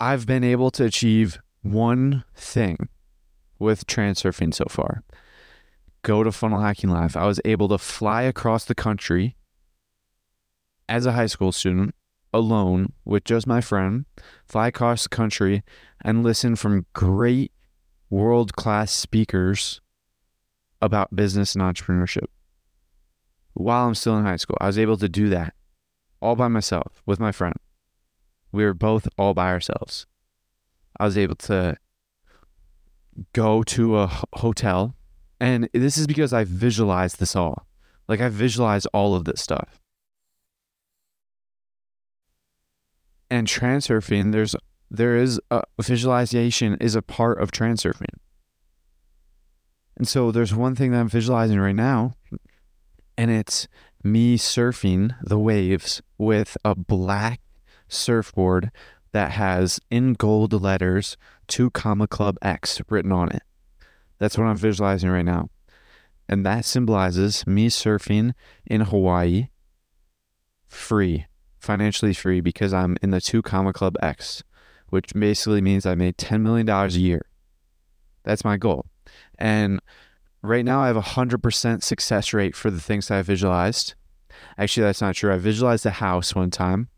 [0.00, 2.88] I've been able to achieve one thing
[3.60, 5.04] with transurfing so far.
[6.02, 7.16] Go to Funnel Hacking Live.
[7.16, 9.36] I was able to fly across the country
[10.88, 11.94] as a high school student
[12.36, 14.04] alone with just my friend,
[14.46, 15.62] fly across the country
[16.04, 17.52] and listen from great
[18.10, 19.80] world class speakers
[20.80, 22.26] about business and entrepreneurship
[23.54, 24.58] while I'm still in high school.
[24.60, 25.54] I was able to do that
[26.20, 27.54] all by myself with my friend.
[28.52, 30.06] We were both all by ourselves.
[30.98, 31.76] I was able to
[33.32, 34.94] go to a hotel,
[35.40, 37.66] and this is because I visualized this all.
[38.08, 39.80] Like I visualized all of this stuff.
[43.30, 44.54] And transurfing, there's
[44.90, 48.14] there is a visualization is a part of transurfing.
[49.96, 52.14] And so there's one thing that I'm visualizing right now,
[53.16, 53.66] and it's
[54.04, 57.40] me surfing the waves with a black
[57.88, 58.70] surfboard
[59.12, 61.16] that has in gold letters
[61.48, 63.42] two comma club X written on it.
[64.18, 65.48] That's what I'm visualizing right now.
[66.28, 68.34] And that symbolizes me surfing
[68.66, 69.48] in Hawaii
[70.68, 71.26] free,
[71.66, 74.42] financially free, because I'm in the two comma club X,
[74.88, 77.26] which basically means I made $10 million a year.
[78.22, 78.86] That's my goal.
[79.38, 79.80] And
[80.42, 83.94] right now I have a 100% success rate for the things that I visualized.
[84.56, 85.32] Actually, that's not true.
[85.32, 86.88] I visualized a house one time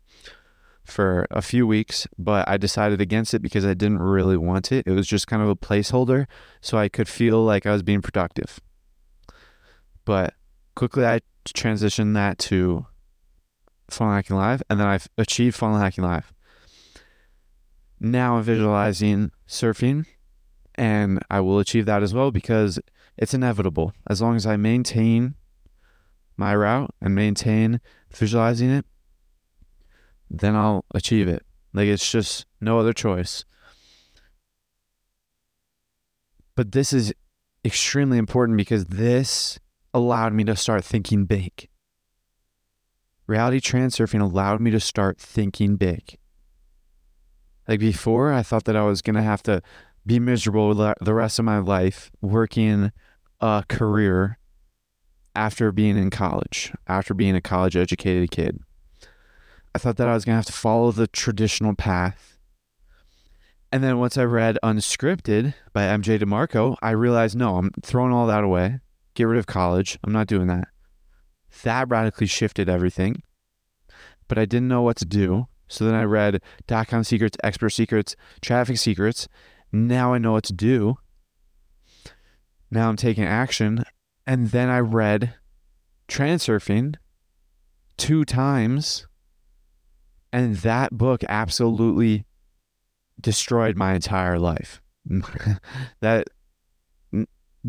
[0.85, 4.87] for a few weeks, but I decided against it because I didn't really want it.
[4.87, 6.25] It was just kind of a placeholder
[6.61, 8.59] so I could feel like I was being productive.
[10.05, 10.33] But
[10.75, 12.85] quickly I transitioned that to
[13.91, 16.33] Funnel Hacking Live, and then I've achieved Funnel Hacking Live.
[17.99, 20.05] Now I'm visualizing surfing
[20.75, 22.79] and I will achieve that as well because
[23.17, 23.93] it's inevitable.
[24.09, 25.35] As long as I maintain
[26.37, 27.81] my route and maintain
[28.13, 28.85] visualizing it,
[30.29, 31.43] then I'll achieve it.
[31.73, 33.43] Like it's just no other choice.
[36.55, 37.13] But this is
[37.65, 39.59] extremely important because this
[39.93, 41.68] allowed me to start thinking big.
[43.29, 46.17] Reality transurfing allowed me to start thinking big.
[47.67, 49.61] Like before, I thought that I was going to have to
[50.03, 52.91] be miserable the rest of my life working
[53.39, 54.39] a career
[55.35, 58.61] after being in college, after being a college educated kid.
[59.75, 62.39] I thought that I was going to have to follow the traditional path.
[63.71, 68.25] And then once I read Unscripted by MJ DeMarco, I realized no, I'm throwing all
[68.25, 68.79] that away.
[69.13, 69.99] Get rid of college.
[70.03, 70.69] I'm not doing that.
[71.63, 73.23] That radically shifted everything.
[74.27, 75.47] But I didn't know what to do.
[75.67, 79.27] So then I read dot com secrets, expert secrets, traffic secrets,
[79.71, 80.97] now I know what to do.
[82.71, 83.83] Now I'm taking action.
[84.25, 85.35] And then I read
[86.07, 86.95] Transurfing
[87.97, 89.07] two times.
[90.31, 92.25] And that book absolutely
[93.19, 94.81] destroyed my entire life.
[96.01, 96.27] that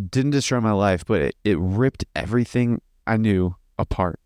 [0.09, 4.21] didn't destroy my life, but it, it ripped everything I knew apart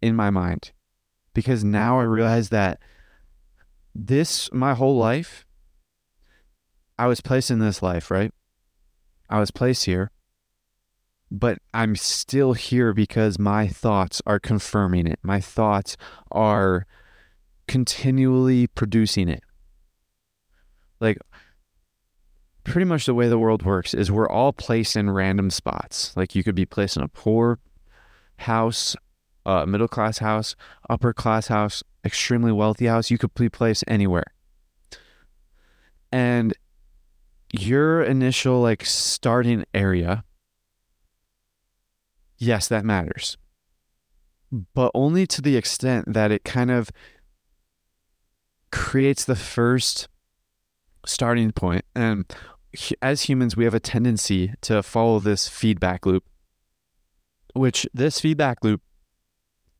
[0.00, 0.70] in my mind.
[1.34, 2.80] Because now I realize that
[3.94, 5.44] this, my whole life,
[6.98, 8.32] I was placed in this life, right?
[9.28, 10.10] I was placed here,
[11.30, 15.18] but I'm still here because my thoughts are confirming it.
[15.22, 15.96] My thoughts
[16.32, 16.86] are
[17.66, 19.42] continually producing it.
[21.00, 21.18] Like,
[22.64, 26.16] pretty much the way the world works is we're all placed in random spots.
[26.16, 27.58] Like, you could be placed in a poor
[28.38, 28.96] house,
[29.46, 30.56] a middle class house,
[30.88, 33.10] upper class house, extremely wealthy house.
[33.10, 34.32] You could be placed anywhere.
[36.10, 36.54] And
[37.52, 40.24] your initial like starting area,
[42.36, 43.36] yes, that matters.
[44.50, 46.90] But only to the extent that it kind of
[48.70, 50.08] creates the first
[51.04, 51.84] starting point.
[51.94, 52.24] And
[53.02, 56.24] as humans, we have a tendency to follow this feedback loop,
[57.58, 58.80] which this feedback loop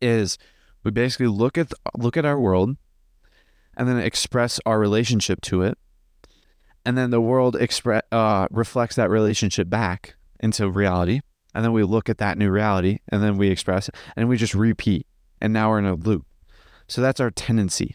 [0.00, 0.38] is
[0.84, 2.76] we basically look at look at our world
[3.76, 5.78] and then express our relationship to it.
[6.84, 11.20] And then the world express uh, reflects that relationship back into reality.
[11.54, 14.36] And then we look at that new reality and then we express it and we
[14.36, 15.06] just repeat.
[15.40, 16.26] And now we're in a loop.
[16.86, 17.94] So that's our tendency.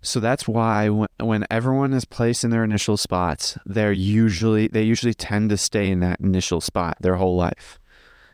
[0.00, 4.82] So that's why when, when everyone is placed in their initial spots they're usually they
[4.82, 7.78] usually tend to stay in that initial spot their whole life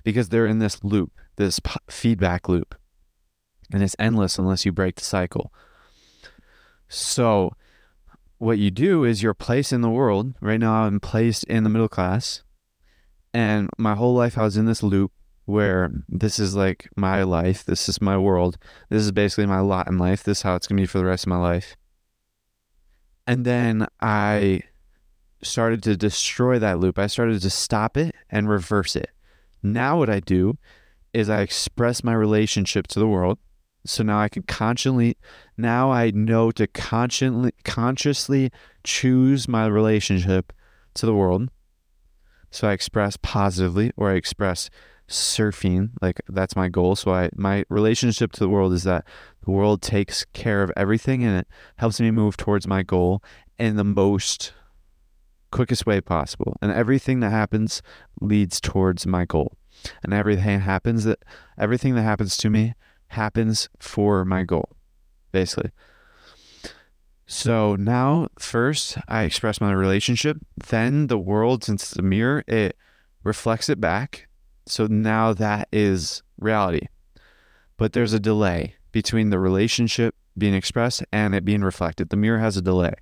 [0.05, 2.76] because they're in this loop this feedback loop.
[3.72, 5.53] And it's endless unless you break the cycle.
[6.88, 7.55] So
[8.38, 10.34] what you do is you're placed in the world.
[10.40, 12.42] Right now i'm placed in the middle class.
[13.32, 15.12] And my whole life i was in this loop
[15.46, 17.64] where this is like my life.
[17.64, 18.59] This is my world.
[18.88, 20.22] This is basically my lot in life.
[20.22, 21.76] This is how it's to be for the rest of my life.
[23.26, 24.62] And then i
[25.42, 26.98] started to destroy that loop.
[26.98, 29.11] I started to stop it and reverse it
[29.62, 30.56] now what i do
[31.12, 33.38] is I express my relationship to the world.
[33.86, 35.16] So now I can consciously
[35.56, 38.50] now I know to consciously consciously
[38.84, 40.52] choose my relationship
[40.94, 41.50] to the world.
[42.50, 44.70] So I express positively or I express
[45.08, 49.04] surfing like that's my goal so i my relationship to the world is that
[49.44, 51.48] the world takes care of everything and it
[51.78, 53.20] helps me move towards my goal
[53.58, 54.52] in the most
[55.51, 56.57] quickest way possible.
[56.62, 57.82] And everything that happens
[58.20, 59.57] leads towards my goal.
[60.03, 61.22] And everything happens that
[61.59, 62.74] everything that happens to me
[63.09, 64.70] happens for my goal
[65.32, 65.70] basically.
[67.26, 70.38] So now first i express my relationship.
[70.68, 72.76] Then the world since it's a mirror it
[73.22, 74.28] reflects it back.
[74.66, 76.86] So now that is reality.
[77.76, 82.11] But there's a delay between the relationship being expressed and it being reflected.
[82.11, 82.94] The mirror has a delay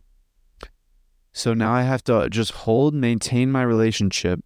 [1.39, 4.41] so now i have to just hold maintain my relationship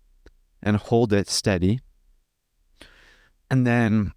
[0.62, 1.80] and hold it steady
[3.50, 4.12] and then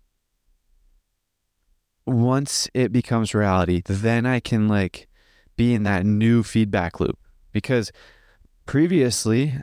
[2.05, 5.07] once it becomes reality, then I can like
[5.55, 7.17] be in that new feedback loop
[7.51, 7.91] because
[8.65, 9.55] previously,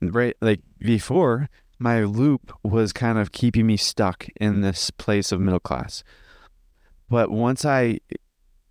[0.00, 5.40] right, like before, my loop was kind of keeping me stuck in this place of
[5.40, 6.02] middle class.
[7.08, 8.00] But once I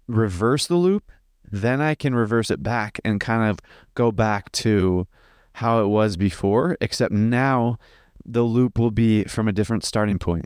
[0.07, 1.11] reverse the loop,
[1.51, 3.59] then I can reverse it back and kind of
[3.95, 5.07] go back to
[5.53, 7.77] how it was before, except now
[8.25, 10.45] the loop will be from a different starting point.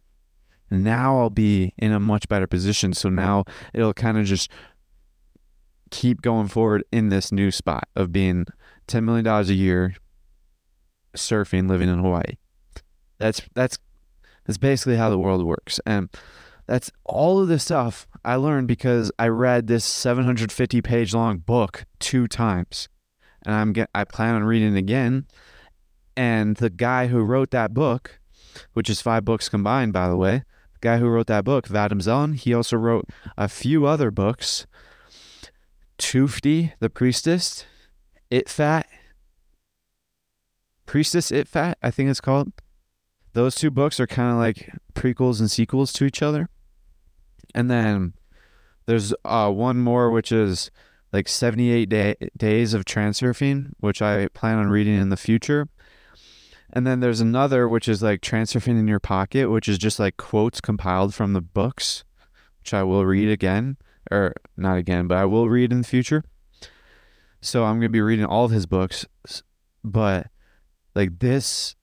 [0.71, 2.93] Now I'll be in a much better position.
[2.93, 3.43] So now
[3.73, 4.49] it'll kind of just
[5.91, 8.47] keep going forward in this new spot of being
[8.87, 9.95] $10 million a year
[11.15, 12.37] surfing, living in Hawaii.
[13.19, 13.77] That's, that's,
[14.45, 15.79] that's basically how the world works.
[15.85, 16.09] And
[16.65, 21.85] that's all of this stuff I learned because I read this 750 page long book
[21.99, 22.87] two times.
[23.45, 25.25] And I'm get, I plan on reading it again
[26.15, 28.19] and the guy who wrote that book,
[28.73, 30.43] which is five books combined, by the way,
[30.73, 33.05] the guy who wrote that book, Vadim Zeland, he also wrote
[33.37, 34.65] a few other books.
[35.97, 37.65] Tufti, the priestess,
[38.31, 38.83] Itfat,
[40.85, 42.51] Priestess Itfat, I think it's called.
[43.33, 46.49] Those two books are kind of like prequels and sequels to each other.
[47.53, 48.13] And then
[48.85, 50.71] there's uh, one more, which is
[51.11, 55.67] like 78 day- days of transurfing, which I plan on reading in the future.
[56.75, 60.17] And then there's another which is like Transurfing in your pocket, which is just like
[60.17, 62.03] quotes compiled from the books,
[62.61, 63.77] which I will read again,
[64.09, 66.23] or not again, but I will read in the future.
[67.41, 69.05] So I'm gonna be reading all of his books,
[69.83, 70.27] but
[70.95, 71.75] like this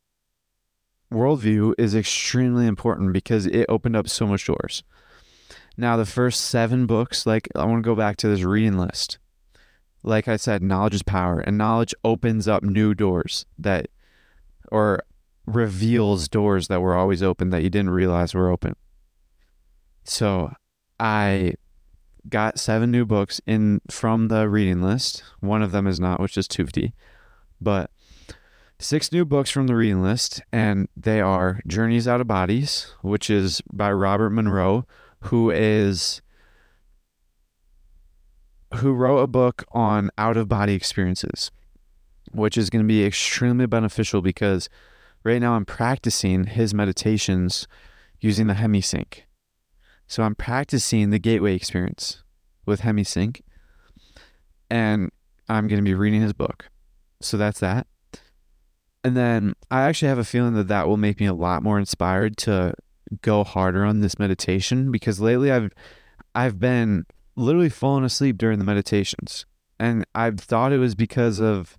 [1.12, 4.82] worldview is extremely important because it opened up so much doors.
[5.80, 9.18] Now the first seven books, like I want to go back to this reading list.
[10.02, 13.88] Like I said, knowledge is power, and knowledge opens up new doors that
[14.70, 15.02] or
[15.46, 18.76] reveals doors that were always open that you didn't realize were open.
[20.04, 20.52] So
[20.98, 21.54] I
[22.28, 25.22] got seven new books in from the reading list.
[25.40, 26.92] One of them is not, which is Tufti.
[27.58, 27.90] But
[28.78, 33.30] six new books from the reading list, and they are Journeys Out of Bodies, which
[33.30, 34.86] is by Robert Monroe,
[35.24, 36.22] who is
[38.76, 41.50] who wrote a book on out of body experiences
[42.32, 44.68] which is going to be extremely beneficial because
[45.24, 47.66] right now I'm practicing his meditations
[48.20, 49.22] using the HemiSync.
[50.06, 52.22] So I'm practicing the gateway experience
[52.66, 53.40] with HemiSync.
[54.70, 55.10] And
[55.48, 56.68] I'm going to be reading his book.
[57.20, 57.86] So that's that.
[59.02, 61.78] And then I actually have a feeling that that will make me a lot more
[61.78, 62.74] inspired to
[63.22, 65.72] go harder on this meditation because lately I've
[66.34, 67.06] I've been
[67.36, 69.46] literally falling asleep during the meditations.
[69.78, 71.78] And I've thought it was because of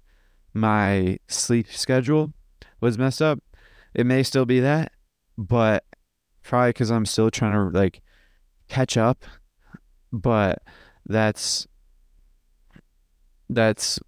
[0.53, 2.34] my sleep schedule
[2.79, 3.39] was messed up.
[3.93, 4.91] It may still be that,
[5.38, 5.86] but
[6.43, 8.01] probably because I'm still trying to like
[8.67, 9.23] catch up.
[10.11, 10.59] But
[11.05, 11.67] that's
[13.49, 13.99] that's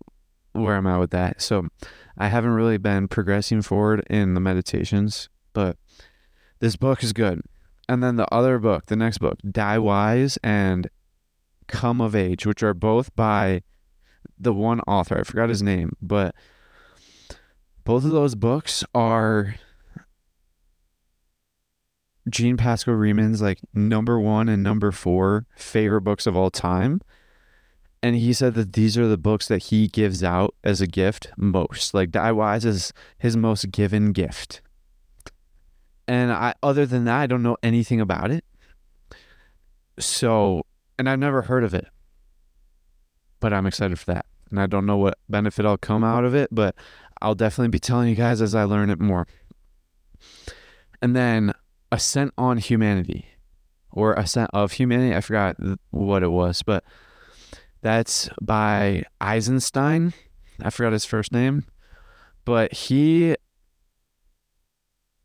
[0.53, 1.41] where I'm at with that.
[1.41, 1.67] So
[2.17, 5.77] I haven't really been progressing forward in the meditations, but
[6.63, 7.41] this book is good.
[7.89, 10.89] And then the other book, the next book, Die Wise and
[11.67, 13.63] Come of Age, which are both by
[14.39, 15.19] the one author.
[15.19, 16.33] I forgot his name, but
[17.83, 19.55] both of those books are
[22.29, 27.01] Jean Pascal Rieman's like number one and number four favorite books of all time.
[28.01, 31.27] And he said that these are the books that he gives out as a gift
[31.35, 31.93] most.
[31.93, 34.61] Like Die Wise is his most given gift.
[36.07, 38.43] And I other than that, I don't know anything about it.
[39.99, 40.65] So
[40.97, 41.87] and I've never heard of it.
[43.39, 44.25] But I'm excited for that.
[44.49, 46.75] And I don't know what benefit I'll come out of it, but
[47.21, 49.27] I'll definitely be telling you guys as I learn it more.
[51.01, 51.53] And then
[51.91, 53.25] Ascent on Humanity
[53.91, 55.15] or Ascent of Humanity.
[55.15, 55.57] I forgot
[55.91, 56.83] what it was, but
[57.81, 60.13] that's by Eisenstein.
[60.61, 61.65] I forgot his first name,
[62.45, 63.35] but he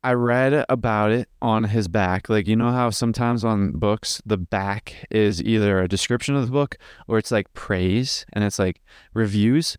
[0.02, 2.28] I read about it on his back.
[2.28, 6.52] Like, you know how sometimes on books, the back is either a description of the
[6.52, 6.76] book
[7.08, 8.80] or it's like praise and it's like
[9.12, 9.76] reviews.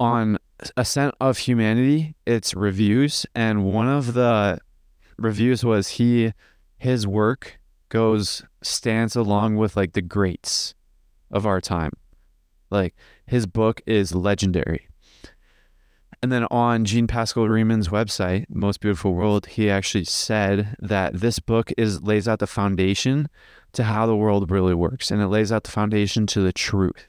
[0.00, 0.38] On
[0.76, 3.26] Ascent of Humanity, it's reviews.
[3.34, 4.58] And one of the
[5.18, 6.32] reviews was he,
[6.78, 7.60] his work
[7.90, 10.74] goes, stands along with like the greats
[11.30, 11.92] of our time.
[12.70, 12.94] Like,
[13.26, 14.88] his book is legendary.
[16.22, 21.40] And then on Jean Pascal Rieman's website, Most Beautiful World, he actually said that this
[21.40, 23.28] book is lays out the foundation
[23.72, 27.08] to how the world really works, and it lays out the foundation to the truth.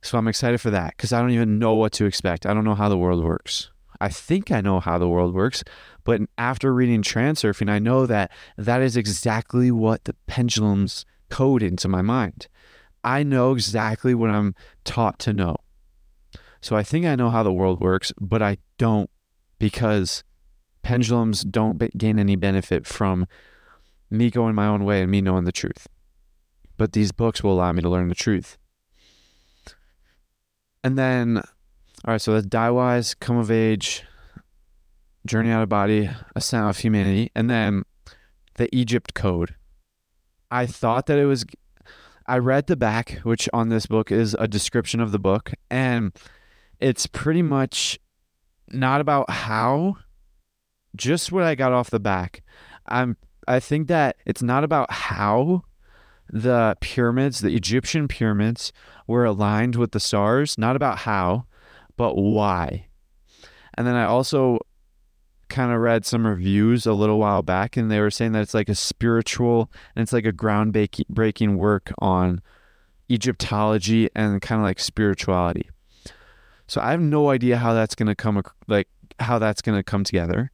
[0.00, 2.46] So I'm excited for that because I don't even know what to expect.
[2.46, 3.70] I don't know how the world works.
[4.00, 5.62] I think I know how the world works,
[6.04, 11.88] but after reading Transurfing, I know that that is exactly what the pendulums code into
[11.88, 12.48] my mind.
[13.04, 14.54] I know exactly what I'm
[14.84, 15.55] taught to know.
[16.66, 19.08] So I think I know how the world works, but I don't
[19.60, 20.24] because
[20.82, 23.28] pendulums don't gain any benefit from
[24.10, 25.86] me going my own way and me knowing the truth.
[26.76, 28.58] But these books will allow me to learn the truth.
[30.82, 31.44] And then, all
[32.14, 34.02] right, so that's Die Wise, Come of Age,
[35.24, 37.84] Journey Out of Body, Ascent of Humanity, and then
[38.56, 39.54] the Egypt Code.
[40.50, 41.46] I thought that it was,
[42.26, 46.12] I read the back, which on this book is a description of the book, and
[46.80, 47.98] it's pretty much
[48.68, 49.96] not about how,
[50.94, 52.42] just what I got off the back.
[52.86, 53.16] I'm
[53.48, 55.62] I think that it's not about how
[56.28, 58.72] the pyramids, the Egyptian pyramids,
[59.06, 61.46] were aligned with the stars, not about how,
[61.96, 62.88] but why.
[63.74, 64.58] And then I also
[65.48, 68.54] kind of read some reviews a little while back, and they were saying that it's
[68.54, 72.42] like a spiritual and it's like a groundbreaking work on
[73.08, 75.70] Egyptology and kind of like spirituality.
[76.66, 78.88] So I have no idea how that's going to come like
[79.20, 80.50] how that's going to come together.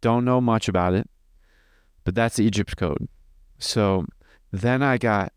[0.00, 1.08] Don't know much about it.
[2.04, 3.08] But that's the Egypt code.
[3.58, 4.06] So
[4.52, 5.32] then I got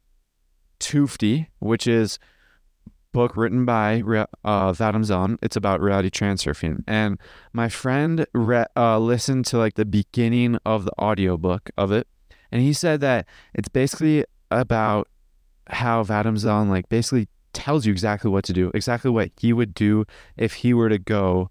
[0.79, 2.19] Tufti, which is
[3.11, 5.37] book written by uh, Vadim.
[5.41, 6.83] It's about reality transurfing.
[6.87, 7.19] And
[7.53, 12.07] my friend re- uh, listened to like the beginning of the audiobook of it.
[12.51, 15.07] And he said that it's basically about
[15.67, 20.05] how Vadim like basically tells you exactly what to do, exactly what he would do
[20.37, 21.49] if he were to go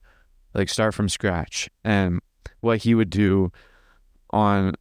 [0.55, 2.21] like start from scratch and
[2.61, 3.51] what he would do
[4.31, 4.75] on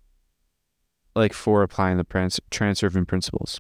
[1.16, 3.60] like for applying the trans- transurfing principles.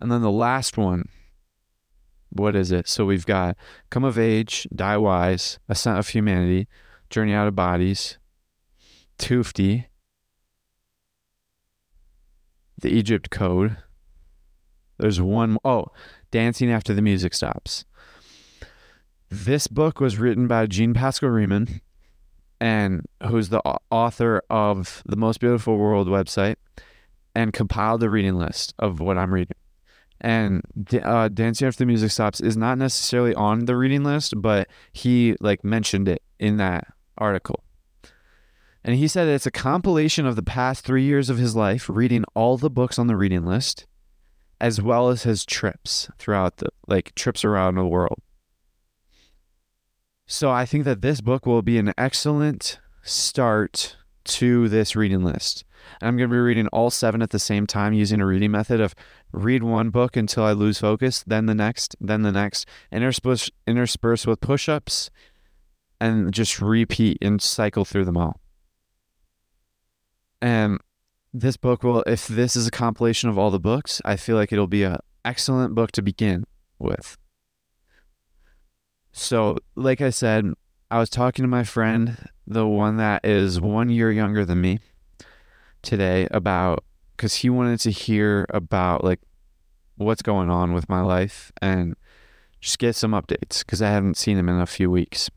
[0.00, 1.08] And then the last one,
[2.30, 2.88] what is it?
[2.88, 3.56] So we've got
[3.90, 6.68] come of age, die wise, ascent of humanity,
[7.10, 8.18] journey out of bodies,
[9.18, 9.86] Tufti,
[12.80, 13.76] the Egypt Code,
[14.98, 15.86] there's one oh,
[16.30, 17.84] Dancing After the Music Stops.
[19.30, 21.80] This book was written by Jean Pascal Riemann,
[22.60, 26.56] and who's the author of the Most Beautiful World website,
[27.34, 29.56] and compiled the reading list of what I'm reading.
[30.20, 30.62] And
[31.02, 35.36] uh, Dancing After the Music Stops is not necessarily on the reading list, but he
[35.40, 36.86] like mentioned it in that
[37.18, 37.64] article.
[38.84, 42.24] And he said it's a compilation of the past three years of his life, reading
[42.34, 43.86] all the books on the reading list
[44.60, 48.18] as well as his trips throughout the like trips around the world.
[50.26, 55.64] So I think that this book will be an excellent start to this reading list.
[56.00, 58.80] I'm going to be reading all seven at the same time using a reading method
[58.80, 58.94] of
[59.32, 64.26] read one book until I lose focus, then the next, then the next, intersperse, intersperse
[64.26, 65.10] with push ups,
[66.00, 68.40] and just repeat and cycle through them all.
[70.40, 70.78] And
[71.34, 74.52] this book will, if this is a compilation of all the books, I feel like
[74.52, 76.44] it'll be an excellent book to begin
[76.78, 77.18] with.
[79.10, 80.52] So, like I said,
[80.92, 84.78] I was talking to my friend, the one that is one year younger than me,
[85.82, 86.84] today about
[87.16, 89.20] because he wanted to hear about like
[89.96, 91.96] what's going on with my life and
[92.60, 95.30] just get some updates because I haven't seen him in a few weeks.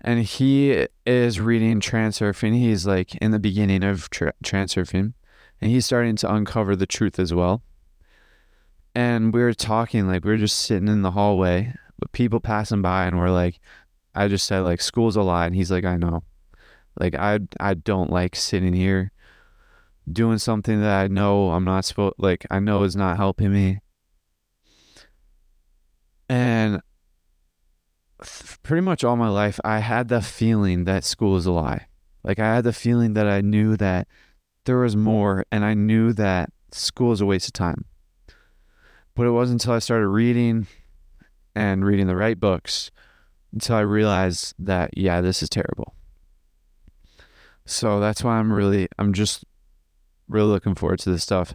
[0.00, 2.54] And he is reading Transurfing.
[2.54, 5.14] He's like in the beginning of tra- Transurfing
[5.60, 7.62] and he's starting to uncover the truth as well.
[8.94, 12.82] And we were talking, like, we were just sitting in the hallway, but people passing
[12.82, 13.60] by, and we're like,
[14.14, 15.46] I just said, like, school's a lie.
[15.46, 16.22] And he's like, I know.
[16.98, 19.12] Like, I, I don't like sitting here
[20.10, 23.80] doing something that I know I'm not supposed, like, I know is not helping me.
[26.28, 26.80] And
[28.62, 31.86] pretty much all my life, I had the feeling that school is a lie.
[32.22, 34.08] Like, I had the feeling that I knew that
[34.64, 37.84] there was more, and I knew that school is a waste of time.
[39.14, 40.66] But it wasn't until I started reading
[41.54, 42.90] and reading the right books
[43.52, 45.94] until I realized that, yeah, this is terrible.
[47.64, 49.44] So that's why I'm really, I'm just
[50.28, 51.54] really looking forward to this stuff.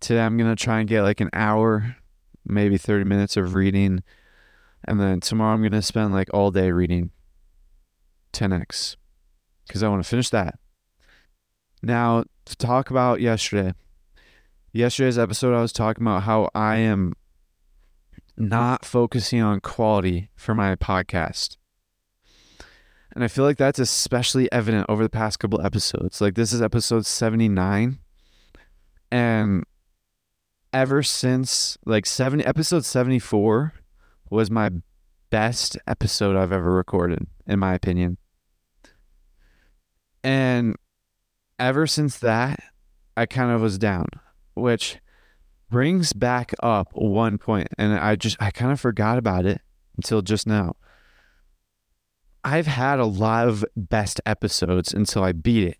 [0.00, 1.96] Today I'm going to try and get like an hour,
[2.44, 4.02] maybe 30 minutes of reading.
[4.86, 7.10] And then tomorrow I'm going to spend like all day reading
[8.32, 8.96] 10x
[9.66, 10.58] because I want to finish that.
[11.82, 13.74] Now, to talk about yesterday,
[14.72, 17.14] yesterday's episode, I was talking about how I am
[18.36, 21.56] not focusing on quality for my podcast.
[23.14, 26.20] And I feel like that's especially evident over the past couple episodes.
[26.20, 27.98] Like this is episode 79.
[29.10, 29.64] And
[30.72, 33.72] ever since like 70 episode 74
[34.30, 34.70] was my
[35.30, 38.18] best episode I've ever recorded in my opinion.
[40.22, 40.76] And
[41.58, 42.60] ever since that,
[43.16, 44.06] I kind of was down
[44.56, 44.98] which
[45.70, 49.60] brings back up one point, and I just I kind of forgot about it
[49.96, 50.74] until just now.
[52.42, 55.78] I've had a lot of best episodes until I beat it.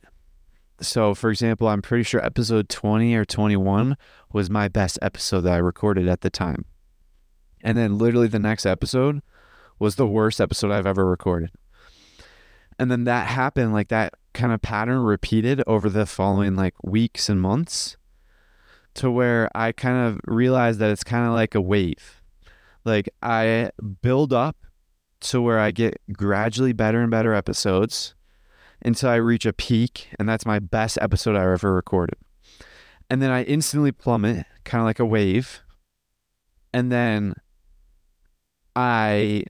[0.81, 3.97] So, for example, I'm pretty sure episode 20 or 21
[4.33, 6.67] was my best episode that I recorded at the time.
[7.67, 9.23] And then literally the next episode
[9.81, 11.51] was the worst episode I've ever recorded.
[12.79, 17.29] And then that happened, like that kind of pattern repeated over the following like weeks
[17.29, 17.97] and months
[18.95, 22.23] to where I kind of realized that it's kind of like a wave.
[22.85, 24.57] Like I build up
[25.23, 28.15] to where I get gradually better and better episodes
[28.81, 32.19] until I reach a peak, and that's my best episode I ever recorded.
[33.11, 35.63] And then I instantly plummet, kind of like a wave.
[36.73, 37.35] And then
[38.77, 39.45] I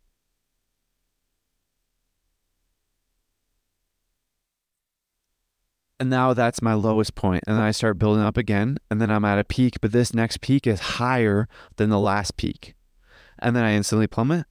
[5.99, 9.11] and now that's my lowest point and then i start building up again and then
[9.11, 12.75] i'm at a peak but this next peak is higher than the last peak.
[13.39, 14.47] And then i instantly plummet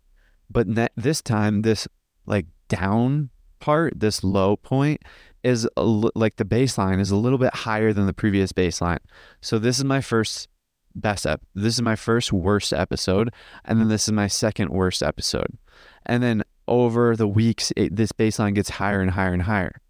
[0.50, 1.88] but ne- this time this
[2.26, 5.02] like down part this low point
[5.44, 8.98] is like the baseline is a little bit higher than the previous baseline.
[9.42, 10.50] So this is my first
[10.96, 13.32] best ep this is my first worst episode
[13.66, 15.58] and then this is my second worst episode
[16.06, 19.82] and then over the weeks it, this baseline gets higher and higher and higher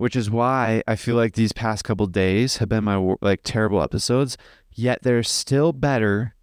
[0.00, 3.82] which is why I feel like these past couple days have been my like terrible
[3.82, 4.38] episodes,
[4.72, 6.34] yet they're still better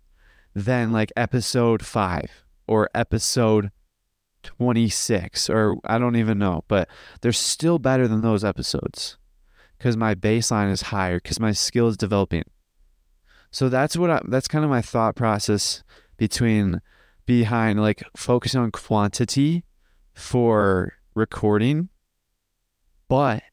[0.53, 3.71] than like episode 5 or episode
[4.43, 6.87] 26 or I don't even know, but
[7.21, 9.17] they're still better than those episodes
[9.79, 12.43] cuz my baseline is higher cuz my skill is developing.
[13.51, 15.83] So that's what I, that's kind of my thought process
[16.17, 16.81] between
[17.25, 19.63] behind like focusing on quantity
[20.13, 21.89] for recording
[23.07, 23.43] but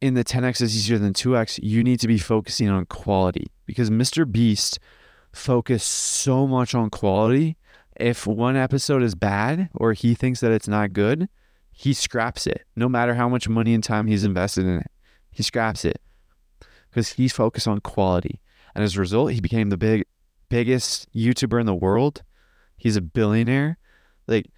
[0.00, 3.90] in the 10x is easier than 2x, you need to be focusing on quality because
[3.90, 4.30] Mr.
[4.30, 4.78] Beast
[5.32, 7.56] focused so much on quality.
[7.96, 11.28] If one episode is bad or he thinks that it's not good,
[11.72, 14.90] he scraps it no matter how much money and time he's invested in it.
[15.30, 16.00] He scraps it
[16.88, 18.40] because he's focused on quality.
[18.74, 20.04] And as a result, he became the big
[20.48, 22.22] biggest YouTuber in the world.
[22.76, 23.78] He's a billionaire.
[24.26, 24.50] Like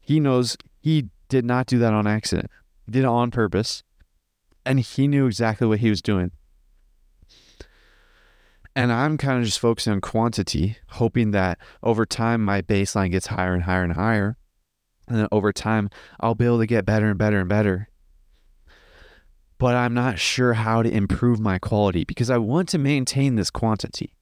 [0.00, 2.50] he knows he did not do that on accident.
[2.86, 3.82] He did it on purpose.
[4.66, 6.30] And he knew exactly what he was doing.
[8.76, 13.28] And I'm kind of just focusing on quantity, hoping that over time my baseline gets
[13.28, 14.36] higher and higher and higher.
[15.06, 17.88] And then over time, I'll be able to get better and better and better.
[19.64, 23.48] But I'm not sure how to improve my quality because I want to maintain this
[23.48, 24.14] quantity.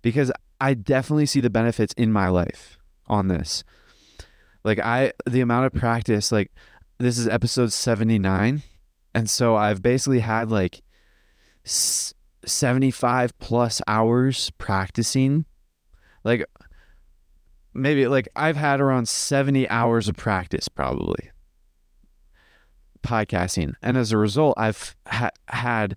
[0.00, 3.64] Because I definitely see the benefits in my life on this.
[4.64, 6.50] Like, I, the amount of practice, like,
[6.96, 8.62] this is episode 79.
[9.14, 10.80] And so I've basically had like
[11.64, 15.44] 75 plus hours practicing.
[16.24, 16.46] Like
[17.74, 21.31] maybe like I've had around 70 hours of practice probably
[23.02, 23.74] podcasting.
[23.82, 25.96] And as a result, I've ha- had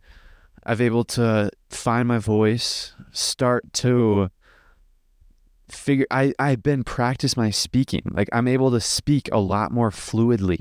[0.66, 4.30] I've able to find my voice, start to
[5.70, 8.04] figure I I've been practice my speaking.
[8.12, 10.60] Like I'm able to speak a lot more fluidly.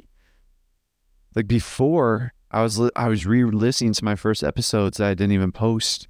[1.34, 5.32] Like before I was li- I was re-listening to my first episodes that I didn't
[5.32, 6.08] even post,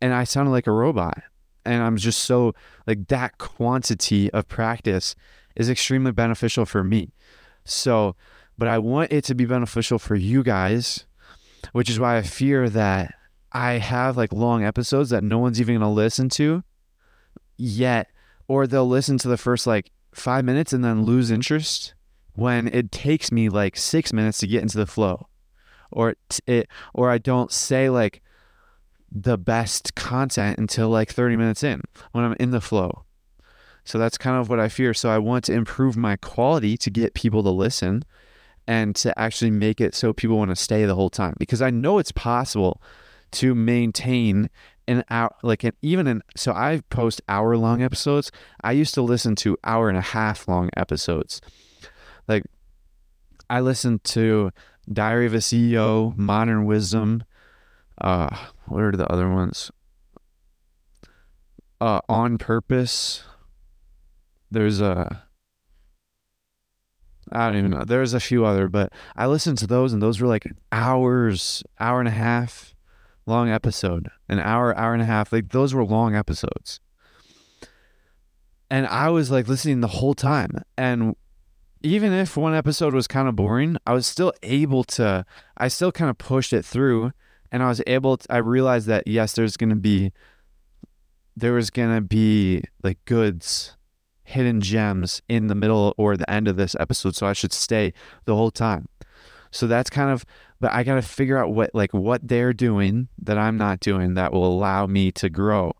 [0.00, 1.22] and I sounded like a robot.
[1.64, 2.54] And I'm just so
[2.86, 5.14] like that quantity of practice
[5.54, 7.12] is extremely beneficial for me.
[7.64, 8.16] So,
[8.58, 11.06] but I want it to be beneficial for you guys,
[11.72, 13.14] which is why I fear that
[13.52, 16.64] I have like long episodes that no one's even going to listen to
[17.56, 18.08] yet,
[18.48, 21.94] or they'll listen to the first like five minutes and then lose interest
[22.34, 25.28] when it takes me like six minutes to get into the flow
[25.92, 28.22] or it or I don't say like
[29.10, 31.82] the best content until like 30 minutes in
[32.12, 33.04] when I'm in the flow.
[33.84, 34.94] So that's kind of what I fear.
[34.94, 38.04] So I want to improve my quality to get people to listen
[38.72, 41.68] and to actually make it so people want to stay the whole time because I
[41.68, 42.80] know it's possible
[43.32, 44.48] to maintain
[44.88, 48.32] an hour like an even an so I post hour long episodes.
[48.62, 51.42] I used to listen to hour and a half long episodes.
[52.26, 52.44] Like
[53.50, 54.52] I listened to
[54.90, 57.24] Diary of a CEO, Modern Wisdom.
[58.00, 59.70] Uh, what are the other ones?
[61.78, 63.22] Uh, On Purpose.
[64.50, 65.24] There's a.
[67.32, 67.84] I don't even know.
[67.84, 71.98] There's a few other, but I listened to those, and those were like hours, hour
[71.98, 72.74] and a half
[73.26, 75.32] long episode, an hour, hour and a half.
[75.32, 76.80] Like those were long episodes.
[78.70, 80.62] And I was like listening the whole time.
[80.76, 81.14] And
[81.82, 85.26] even if one episode was kind of boring, I was still able to,
[85.56, 87.12] I still kind of pushed it through
[87.50, 90.12] and I was able to, I realized that yes, there's going to be,
[91.36, 93.76] there was going to be like goods,
[94.32, 97.14] hidden gems in the middle or the end of this episode.
[97.14, 97.92] So I should stay
[98.24, 98.88] the whole time.
[99.50, 100.24] So that's kind of,
[100.60, 104.14] but I got to figure out what, like what they're doing that I'm not doing
[104.14, 105.72] that will allow me to grow.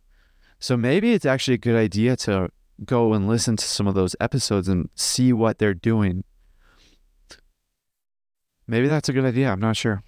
[0.59, 2.51] So maybe it's actually a good idea to
[2.85, 6.25] go and listen to some of those episodes and see what they're doing.
[8.67, 9.51] Maybe that's a good idea.
[9.51, 10.03] I'm not sure.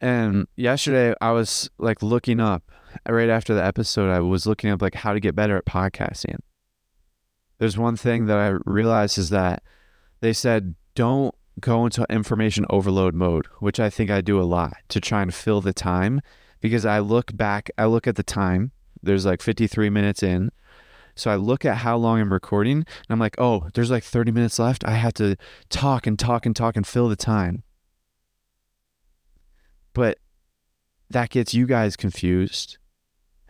[0.00, 2.70] And yesterday I was like looking up
[3.08, 6.38] right after the episode, I was looking up like how to get better at podcasting.
[7.58, 9.62] There's one thing that I realized is that
[10.20, 14.74] they said don't go into information overload mode, which I think I do a lot
[14.88, 16.20] to try and fill the time
[16.60, 18.72] because I look back, I look at the time
[19.02, 20.50] there's like 53 minutes in.
[21.14, 24.32] So I look at how long I'm recording and I'm like, oh, there's like 30
[24.32, 24.84] minutes left.
[24.84, 25.36] I have to
[25.68, 27.62] talk and talk and talk and fill the time.
[29.92, 30.18] But
[31.08, 32.78] that gets you guys confused.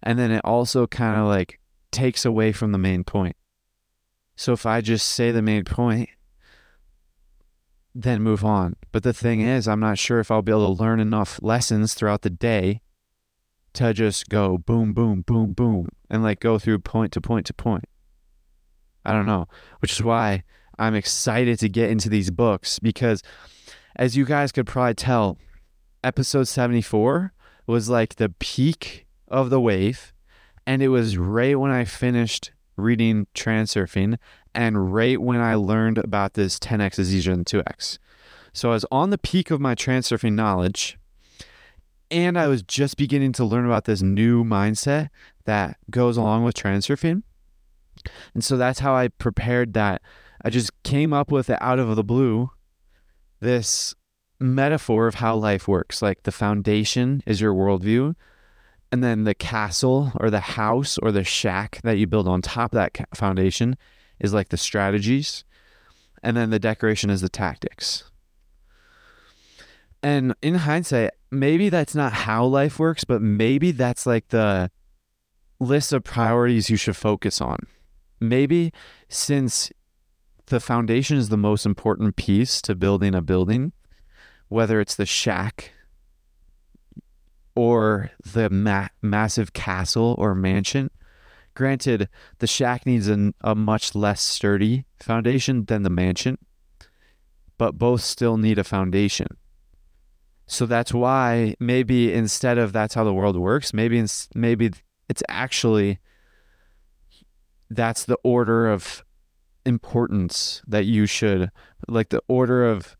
[0.05, 1.59] And then it also kind of like
[1.90, 3.36] takes away from the main point.
[4.36, 6.11] So if I just say the main point,
[7.94, 8.76] then move on.
[8.92, 11.94] But the thing is, I'm not sure if I'll be able to learn enough lessons
[11.94, 12.82] throughout the day
[13.74, 17.55] to just go boom, boom, boom, boom, and like go through point to point to
[17.55, 17.84] point.
[19.05, 19.46] I don't know,
[19.80, 20.44] which is why
[20.78, 23.22] I'm excited to get into these books because,
[23.96, 25.38] as you guys could probably tell,
[26.02, 27.32] episode 74
[27.66, 29.03] was like the peak
[29.35, 30.12] of the wave.
[30.66, 34.18] And it was right when I finished reading Transurfing
[34.55, 37.99] and right when I learned about this 10x is easier than 2x.
[38.53, 40.97] So I was on the peak of my Transurfing knowledge
[42.11, 45.09] and I was just beginning to learn about this new mindset
[45.47, 47.22] that goes along with transurfing.
[48.35, 50.03] And so that's how I prepared that.
[50.45, 52.51] I just came up with it out of the blue
[53.41, 53.95] this
[54.39, 56.03] metaphor of how life works.
[56.03, 58.14] Like the foundation is your worldview,
[58.95, 62.72] and then the castle or the house or the shack that you build on top
[62.72, 63.76] of that foundation
[64.20, 65.42] is like the strategies,
[66.22, 68.05] and then the decoration is the tactics.
[70.01, 74.70] And in hindsight, maybe that's not how life works, but maybe that's like the
[75.59, 77.66] list of priorities you should focus on.
[78.20, 78.72] Maybe
[79.09, 79.72] since
[80.47, 83.72] the foundation is the most important piece to building a building,
[84.47, 85.72] whether it's the shack
[87.55, 90.90] or the ma- massive castle or mansion.
[91.55, 96.38] Granted, the shack needs an, a much less sturdy foundation than the mansion,
[97.59, 99.28] but both still need a foundation.
[100.46, 104.72] So that's why maybe instead of that's how the world works, maybe it's, maybe
[105.09, 106.00] it's actually
[107.70, 109.05] that's the order of
[109.66, 111.50] importance that you should
[111.88, 112.96] like the order of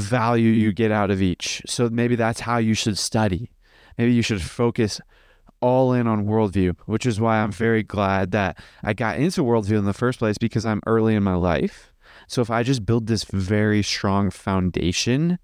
[0.00, 1.62] value you get out of each.
[1.66, 3.50] So maybe that's how you should study.
[3.98, 5.00] Maybe you should focus
[5.60, 9.78] all in on worldview, which is why I'm very glad that I got into worldview
[9.78, 11.92] in the first place because I'm early in my life.
[12.28, 15.38] So if I just build this very strong foundation,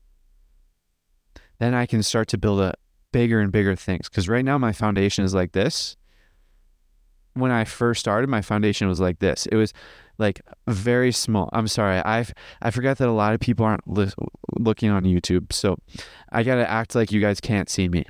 [1.58, 2.74] then I can start to build a
[3.12, 4.08] bigger and bigger things.
[4.08, 5.96] Because right now my foundation is like this.
[7.34, 9.46] When I first started, my foundation was like this.
[9.46, 9.72] It was
[10.18, 11.48] like very small.
[11.52, 11.98] I'm sorry.
[11.98, 14.12] I've I forgot that a lot of people aren't li-
[14.58, 15.76] looking on YouTube, so
[16.30, 18.04] I gotta act like you guys can't see me.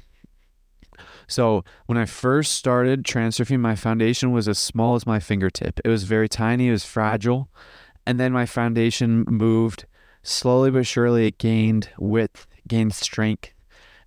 [1.29, 5.81] So when I first started transurfing, my foundation was as small as my fingertip.
[5.85, 6.69] It was very tiny.
[6.69, 7.49] It was fragile,
[8.07, 9.87] and then my foundation moved
[10.23, 11.29] slowly but surely.
[11.29, 13.53] It gained width, gained strength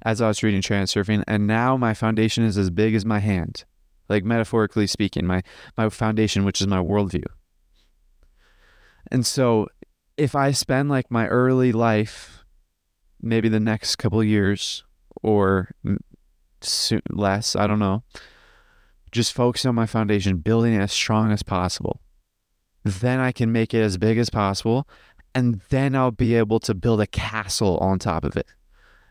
[0.03, 3.65] as I was reading transurfing, and now my foundation is as big as my hand,
[4.09, 5.25] like metaphorically speaking.
[5.25, 5.43] My
[5.77, 7.25] my foundation, which is my worldview.
[9.11, 9.67] And so
[10.17, 12.45] if I spend like my early life,
[13.21, 14.83] maybe the next couple years
[15.21, 15.71] or
[16.61, 18.03] soon, less, I don't know,
[19.11, 22.01] just focus on my foundation, building it as strong as possible.
[22.83, 24.87] Then I can make it as big as possible.
[25.33, 28.47] And then I'll be able to build a castle on top of it.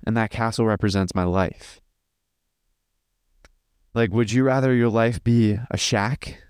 [0.06, 1.80] And that castle represents my life.
[3.94, 6.42] Like, would you rather your life be a shack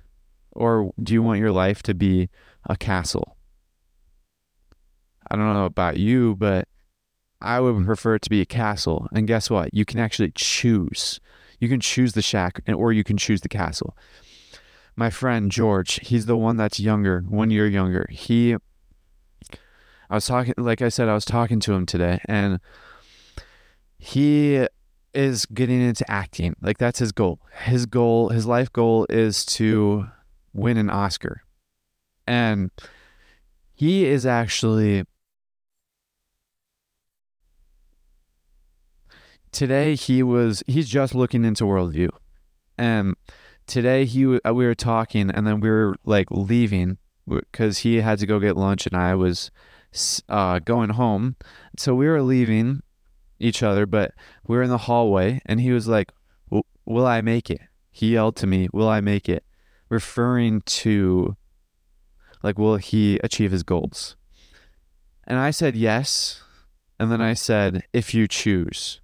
[0.52, 2.30] or do you want your life to be
[2.68, 3.36] a castle?
[5.30, 6.68] I don't know about you, but
[7.40, 9.08] I would prefer it to be a castle.
[9.12, 9.74] And guess what?
[9.74, 11.20] You can actually choose.
[11.60, 13.96] You can choose the shack or you can choose the castle.
[14.96, 18.06] My friend George, he's the one that's younger, one year younger.
[18.10, 18.54] He,
[20.08, 22.60] I was talking, like I said, I was talking to him today, and
[23.98, 24.66] he
[25.14, 26.54] is getting into acting.
[26.60, 27.40] Like that's his goal.
[27.64, 30.06] His goal, his life goal is to
[30.52, 31.42] win an Oscar.
[32.26, 32.70] And
[33.74, 35.04] he is actually
[39.52, 42.08] today he was he's just looking into worldview
[42.76, 43.14] and
[43.66, 46.98] today he uh, we were talking and then we were like leaving
[47.28, 49.50] because he had to go get lunch and i was
[50.28, 51.36] uh, going home
[51.78, 52.82] so we were leaving
[53.38, 54.12] each other but
[54.46, 56.12] we were in the hallway and he was like
[56.86, 57.60] will i make it
[57.90, 59.44] he yelled to me will i make it
[59.88, 61.36] referring to
[62.42, 64.16] like will he achieve his goals
[65.26, 66.42] and i said yes
[66.98, 69.00] and then i said if you choose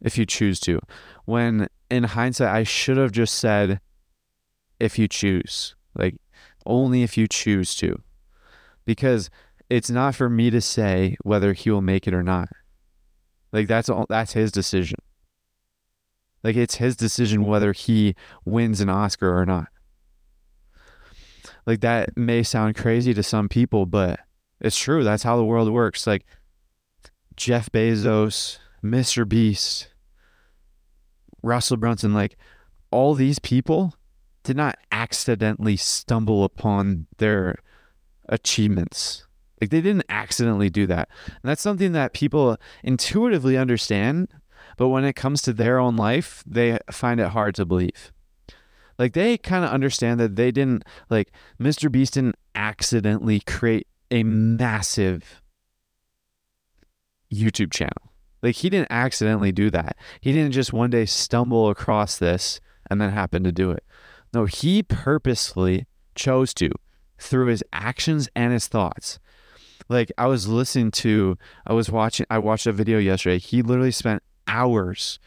[0.00, 0.80] if you choose to.
[1.24, 3.80] When in hindsight, I should have just said,
[4.78, 6.16] if you choose, like
[6.64, 8.02] only if you choose to,
[8.84, 9.30] because
[9.70, 12.48] it's not for me to say whether he will make it or not.
[13.56, 14.98] Like that's all, that's his decision.
[16.44, 17.50] Like it's his decision mm-hmm.
[17.50, 19.68] whether he wins an Oscar or not.
[21.64, 24.20] Like that may sound crazy to some people, but
[24.60, 25.02] it's true.
[25.02, 26.06] That's how the world works.
[26.06, 26.26] Like
[27.34, 29.26] Jeff Bezos, Mr.
[29.26, 29.88] Beast,
[31.42, 32.36] Russell Brunson, like
[32.90, 33.94] all these people
[34.42, 37.56] did not accidentally stumble upon their
[38.28, 39.25] achievements.
[39.60, 41.08] Like they didn't accidentally do that.
[41.26, 44.28] And that's something that people intuitively understand,
[44.76, 48.12] but when it comes to their own life, they find it hard to believe.
[48.98, 51.90] Like they kind of understand that they didn't like Mr.
[51.90, 55.42] Beast didn't accidentally create a massive
[57.32, 58.12] YouTube channel.
[58.42, 59.96] Like he didn't accidentally do that.
[60.20, 63.84] He didn't just one day stumble across this and then happen to do it.
[64.32, 66.70] No, he purposely chose to
[67.18, 69.18] through his actions and his thoughts.
[69.88, 73.38] Like I was listening to, I was watching, I watched a video yesterday.
[73.38, 75.18] He literally spent hours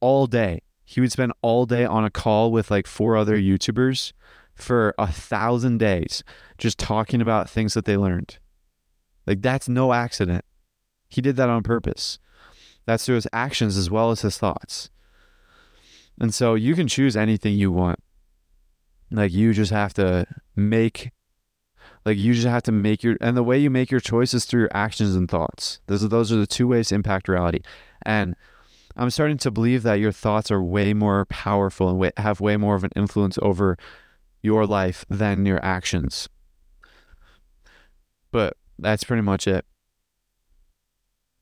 [0.00, 0.62] all day.
[0.84, 4.12] He would spend all day on a call with like four other YouTubers
[4.54, 6.24] for a thousand days
[6.56, 8.38] just talking about things that they learned.
[9.26, 10.44] Like that's no accident.
[11.08, 12.18] He did that on purpose.
[12.86, 14.90] That's through his actions as well as his thoughts.
[16.20, 18.00] And so you can choose anything you want.
[19.10, 21.10] Like you just have to make
[22.04, 24.62] like you just have to make your and the way you make your choices through
[24.62, 25.80] your actions and thoughts.
[25.86, 27.60] Those are those are the two ways to impact reality.
[28.02, 28.34] And
[28.96, 32.56] I'm starting to believe that your thoughts are way more powerful and way, have way
[32.56, 33.76] more of an influence over
[34.42, 36.28] your life than your actions.
[38.30, 39.64] But that's pretty much it.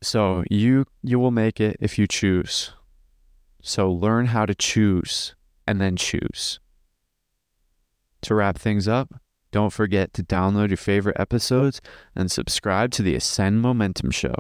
[0.02, 2.72] So you you will make it if you choose.
[3.62, 5.34] So learn how to choose
[5.66, 6.60] and then choose.
[8.22, 9.14] To wrap things up,
[9.56, 11.80] don't forget to download your favorite episodes
[12.14, 14.36] and subscribe to the Ascend Momentum Show.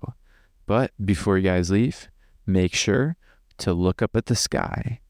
[0.66, 2.08] But before you guys leave,
[2.44, 3.16] make sure
[3.56, 5.00] to look up at the sky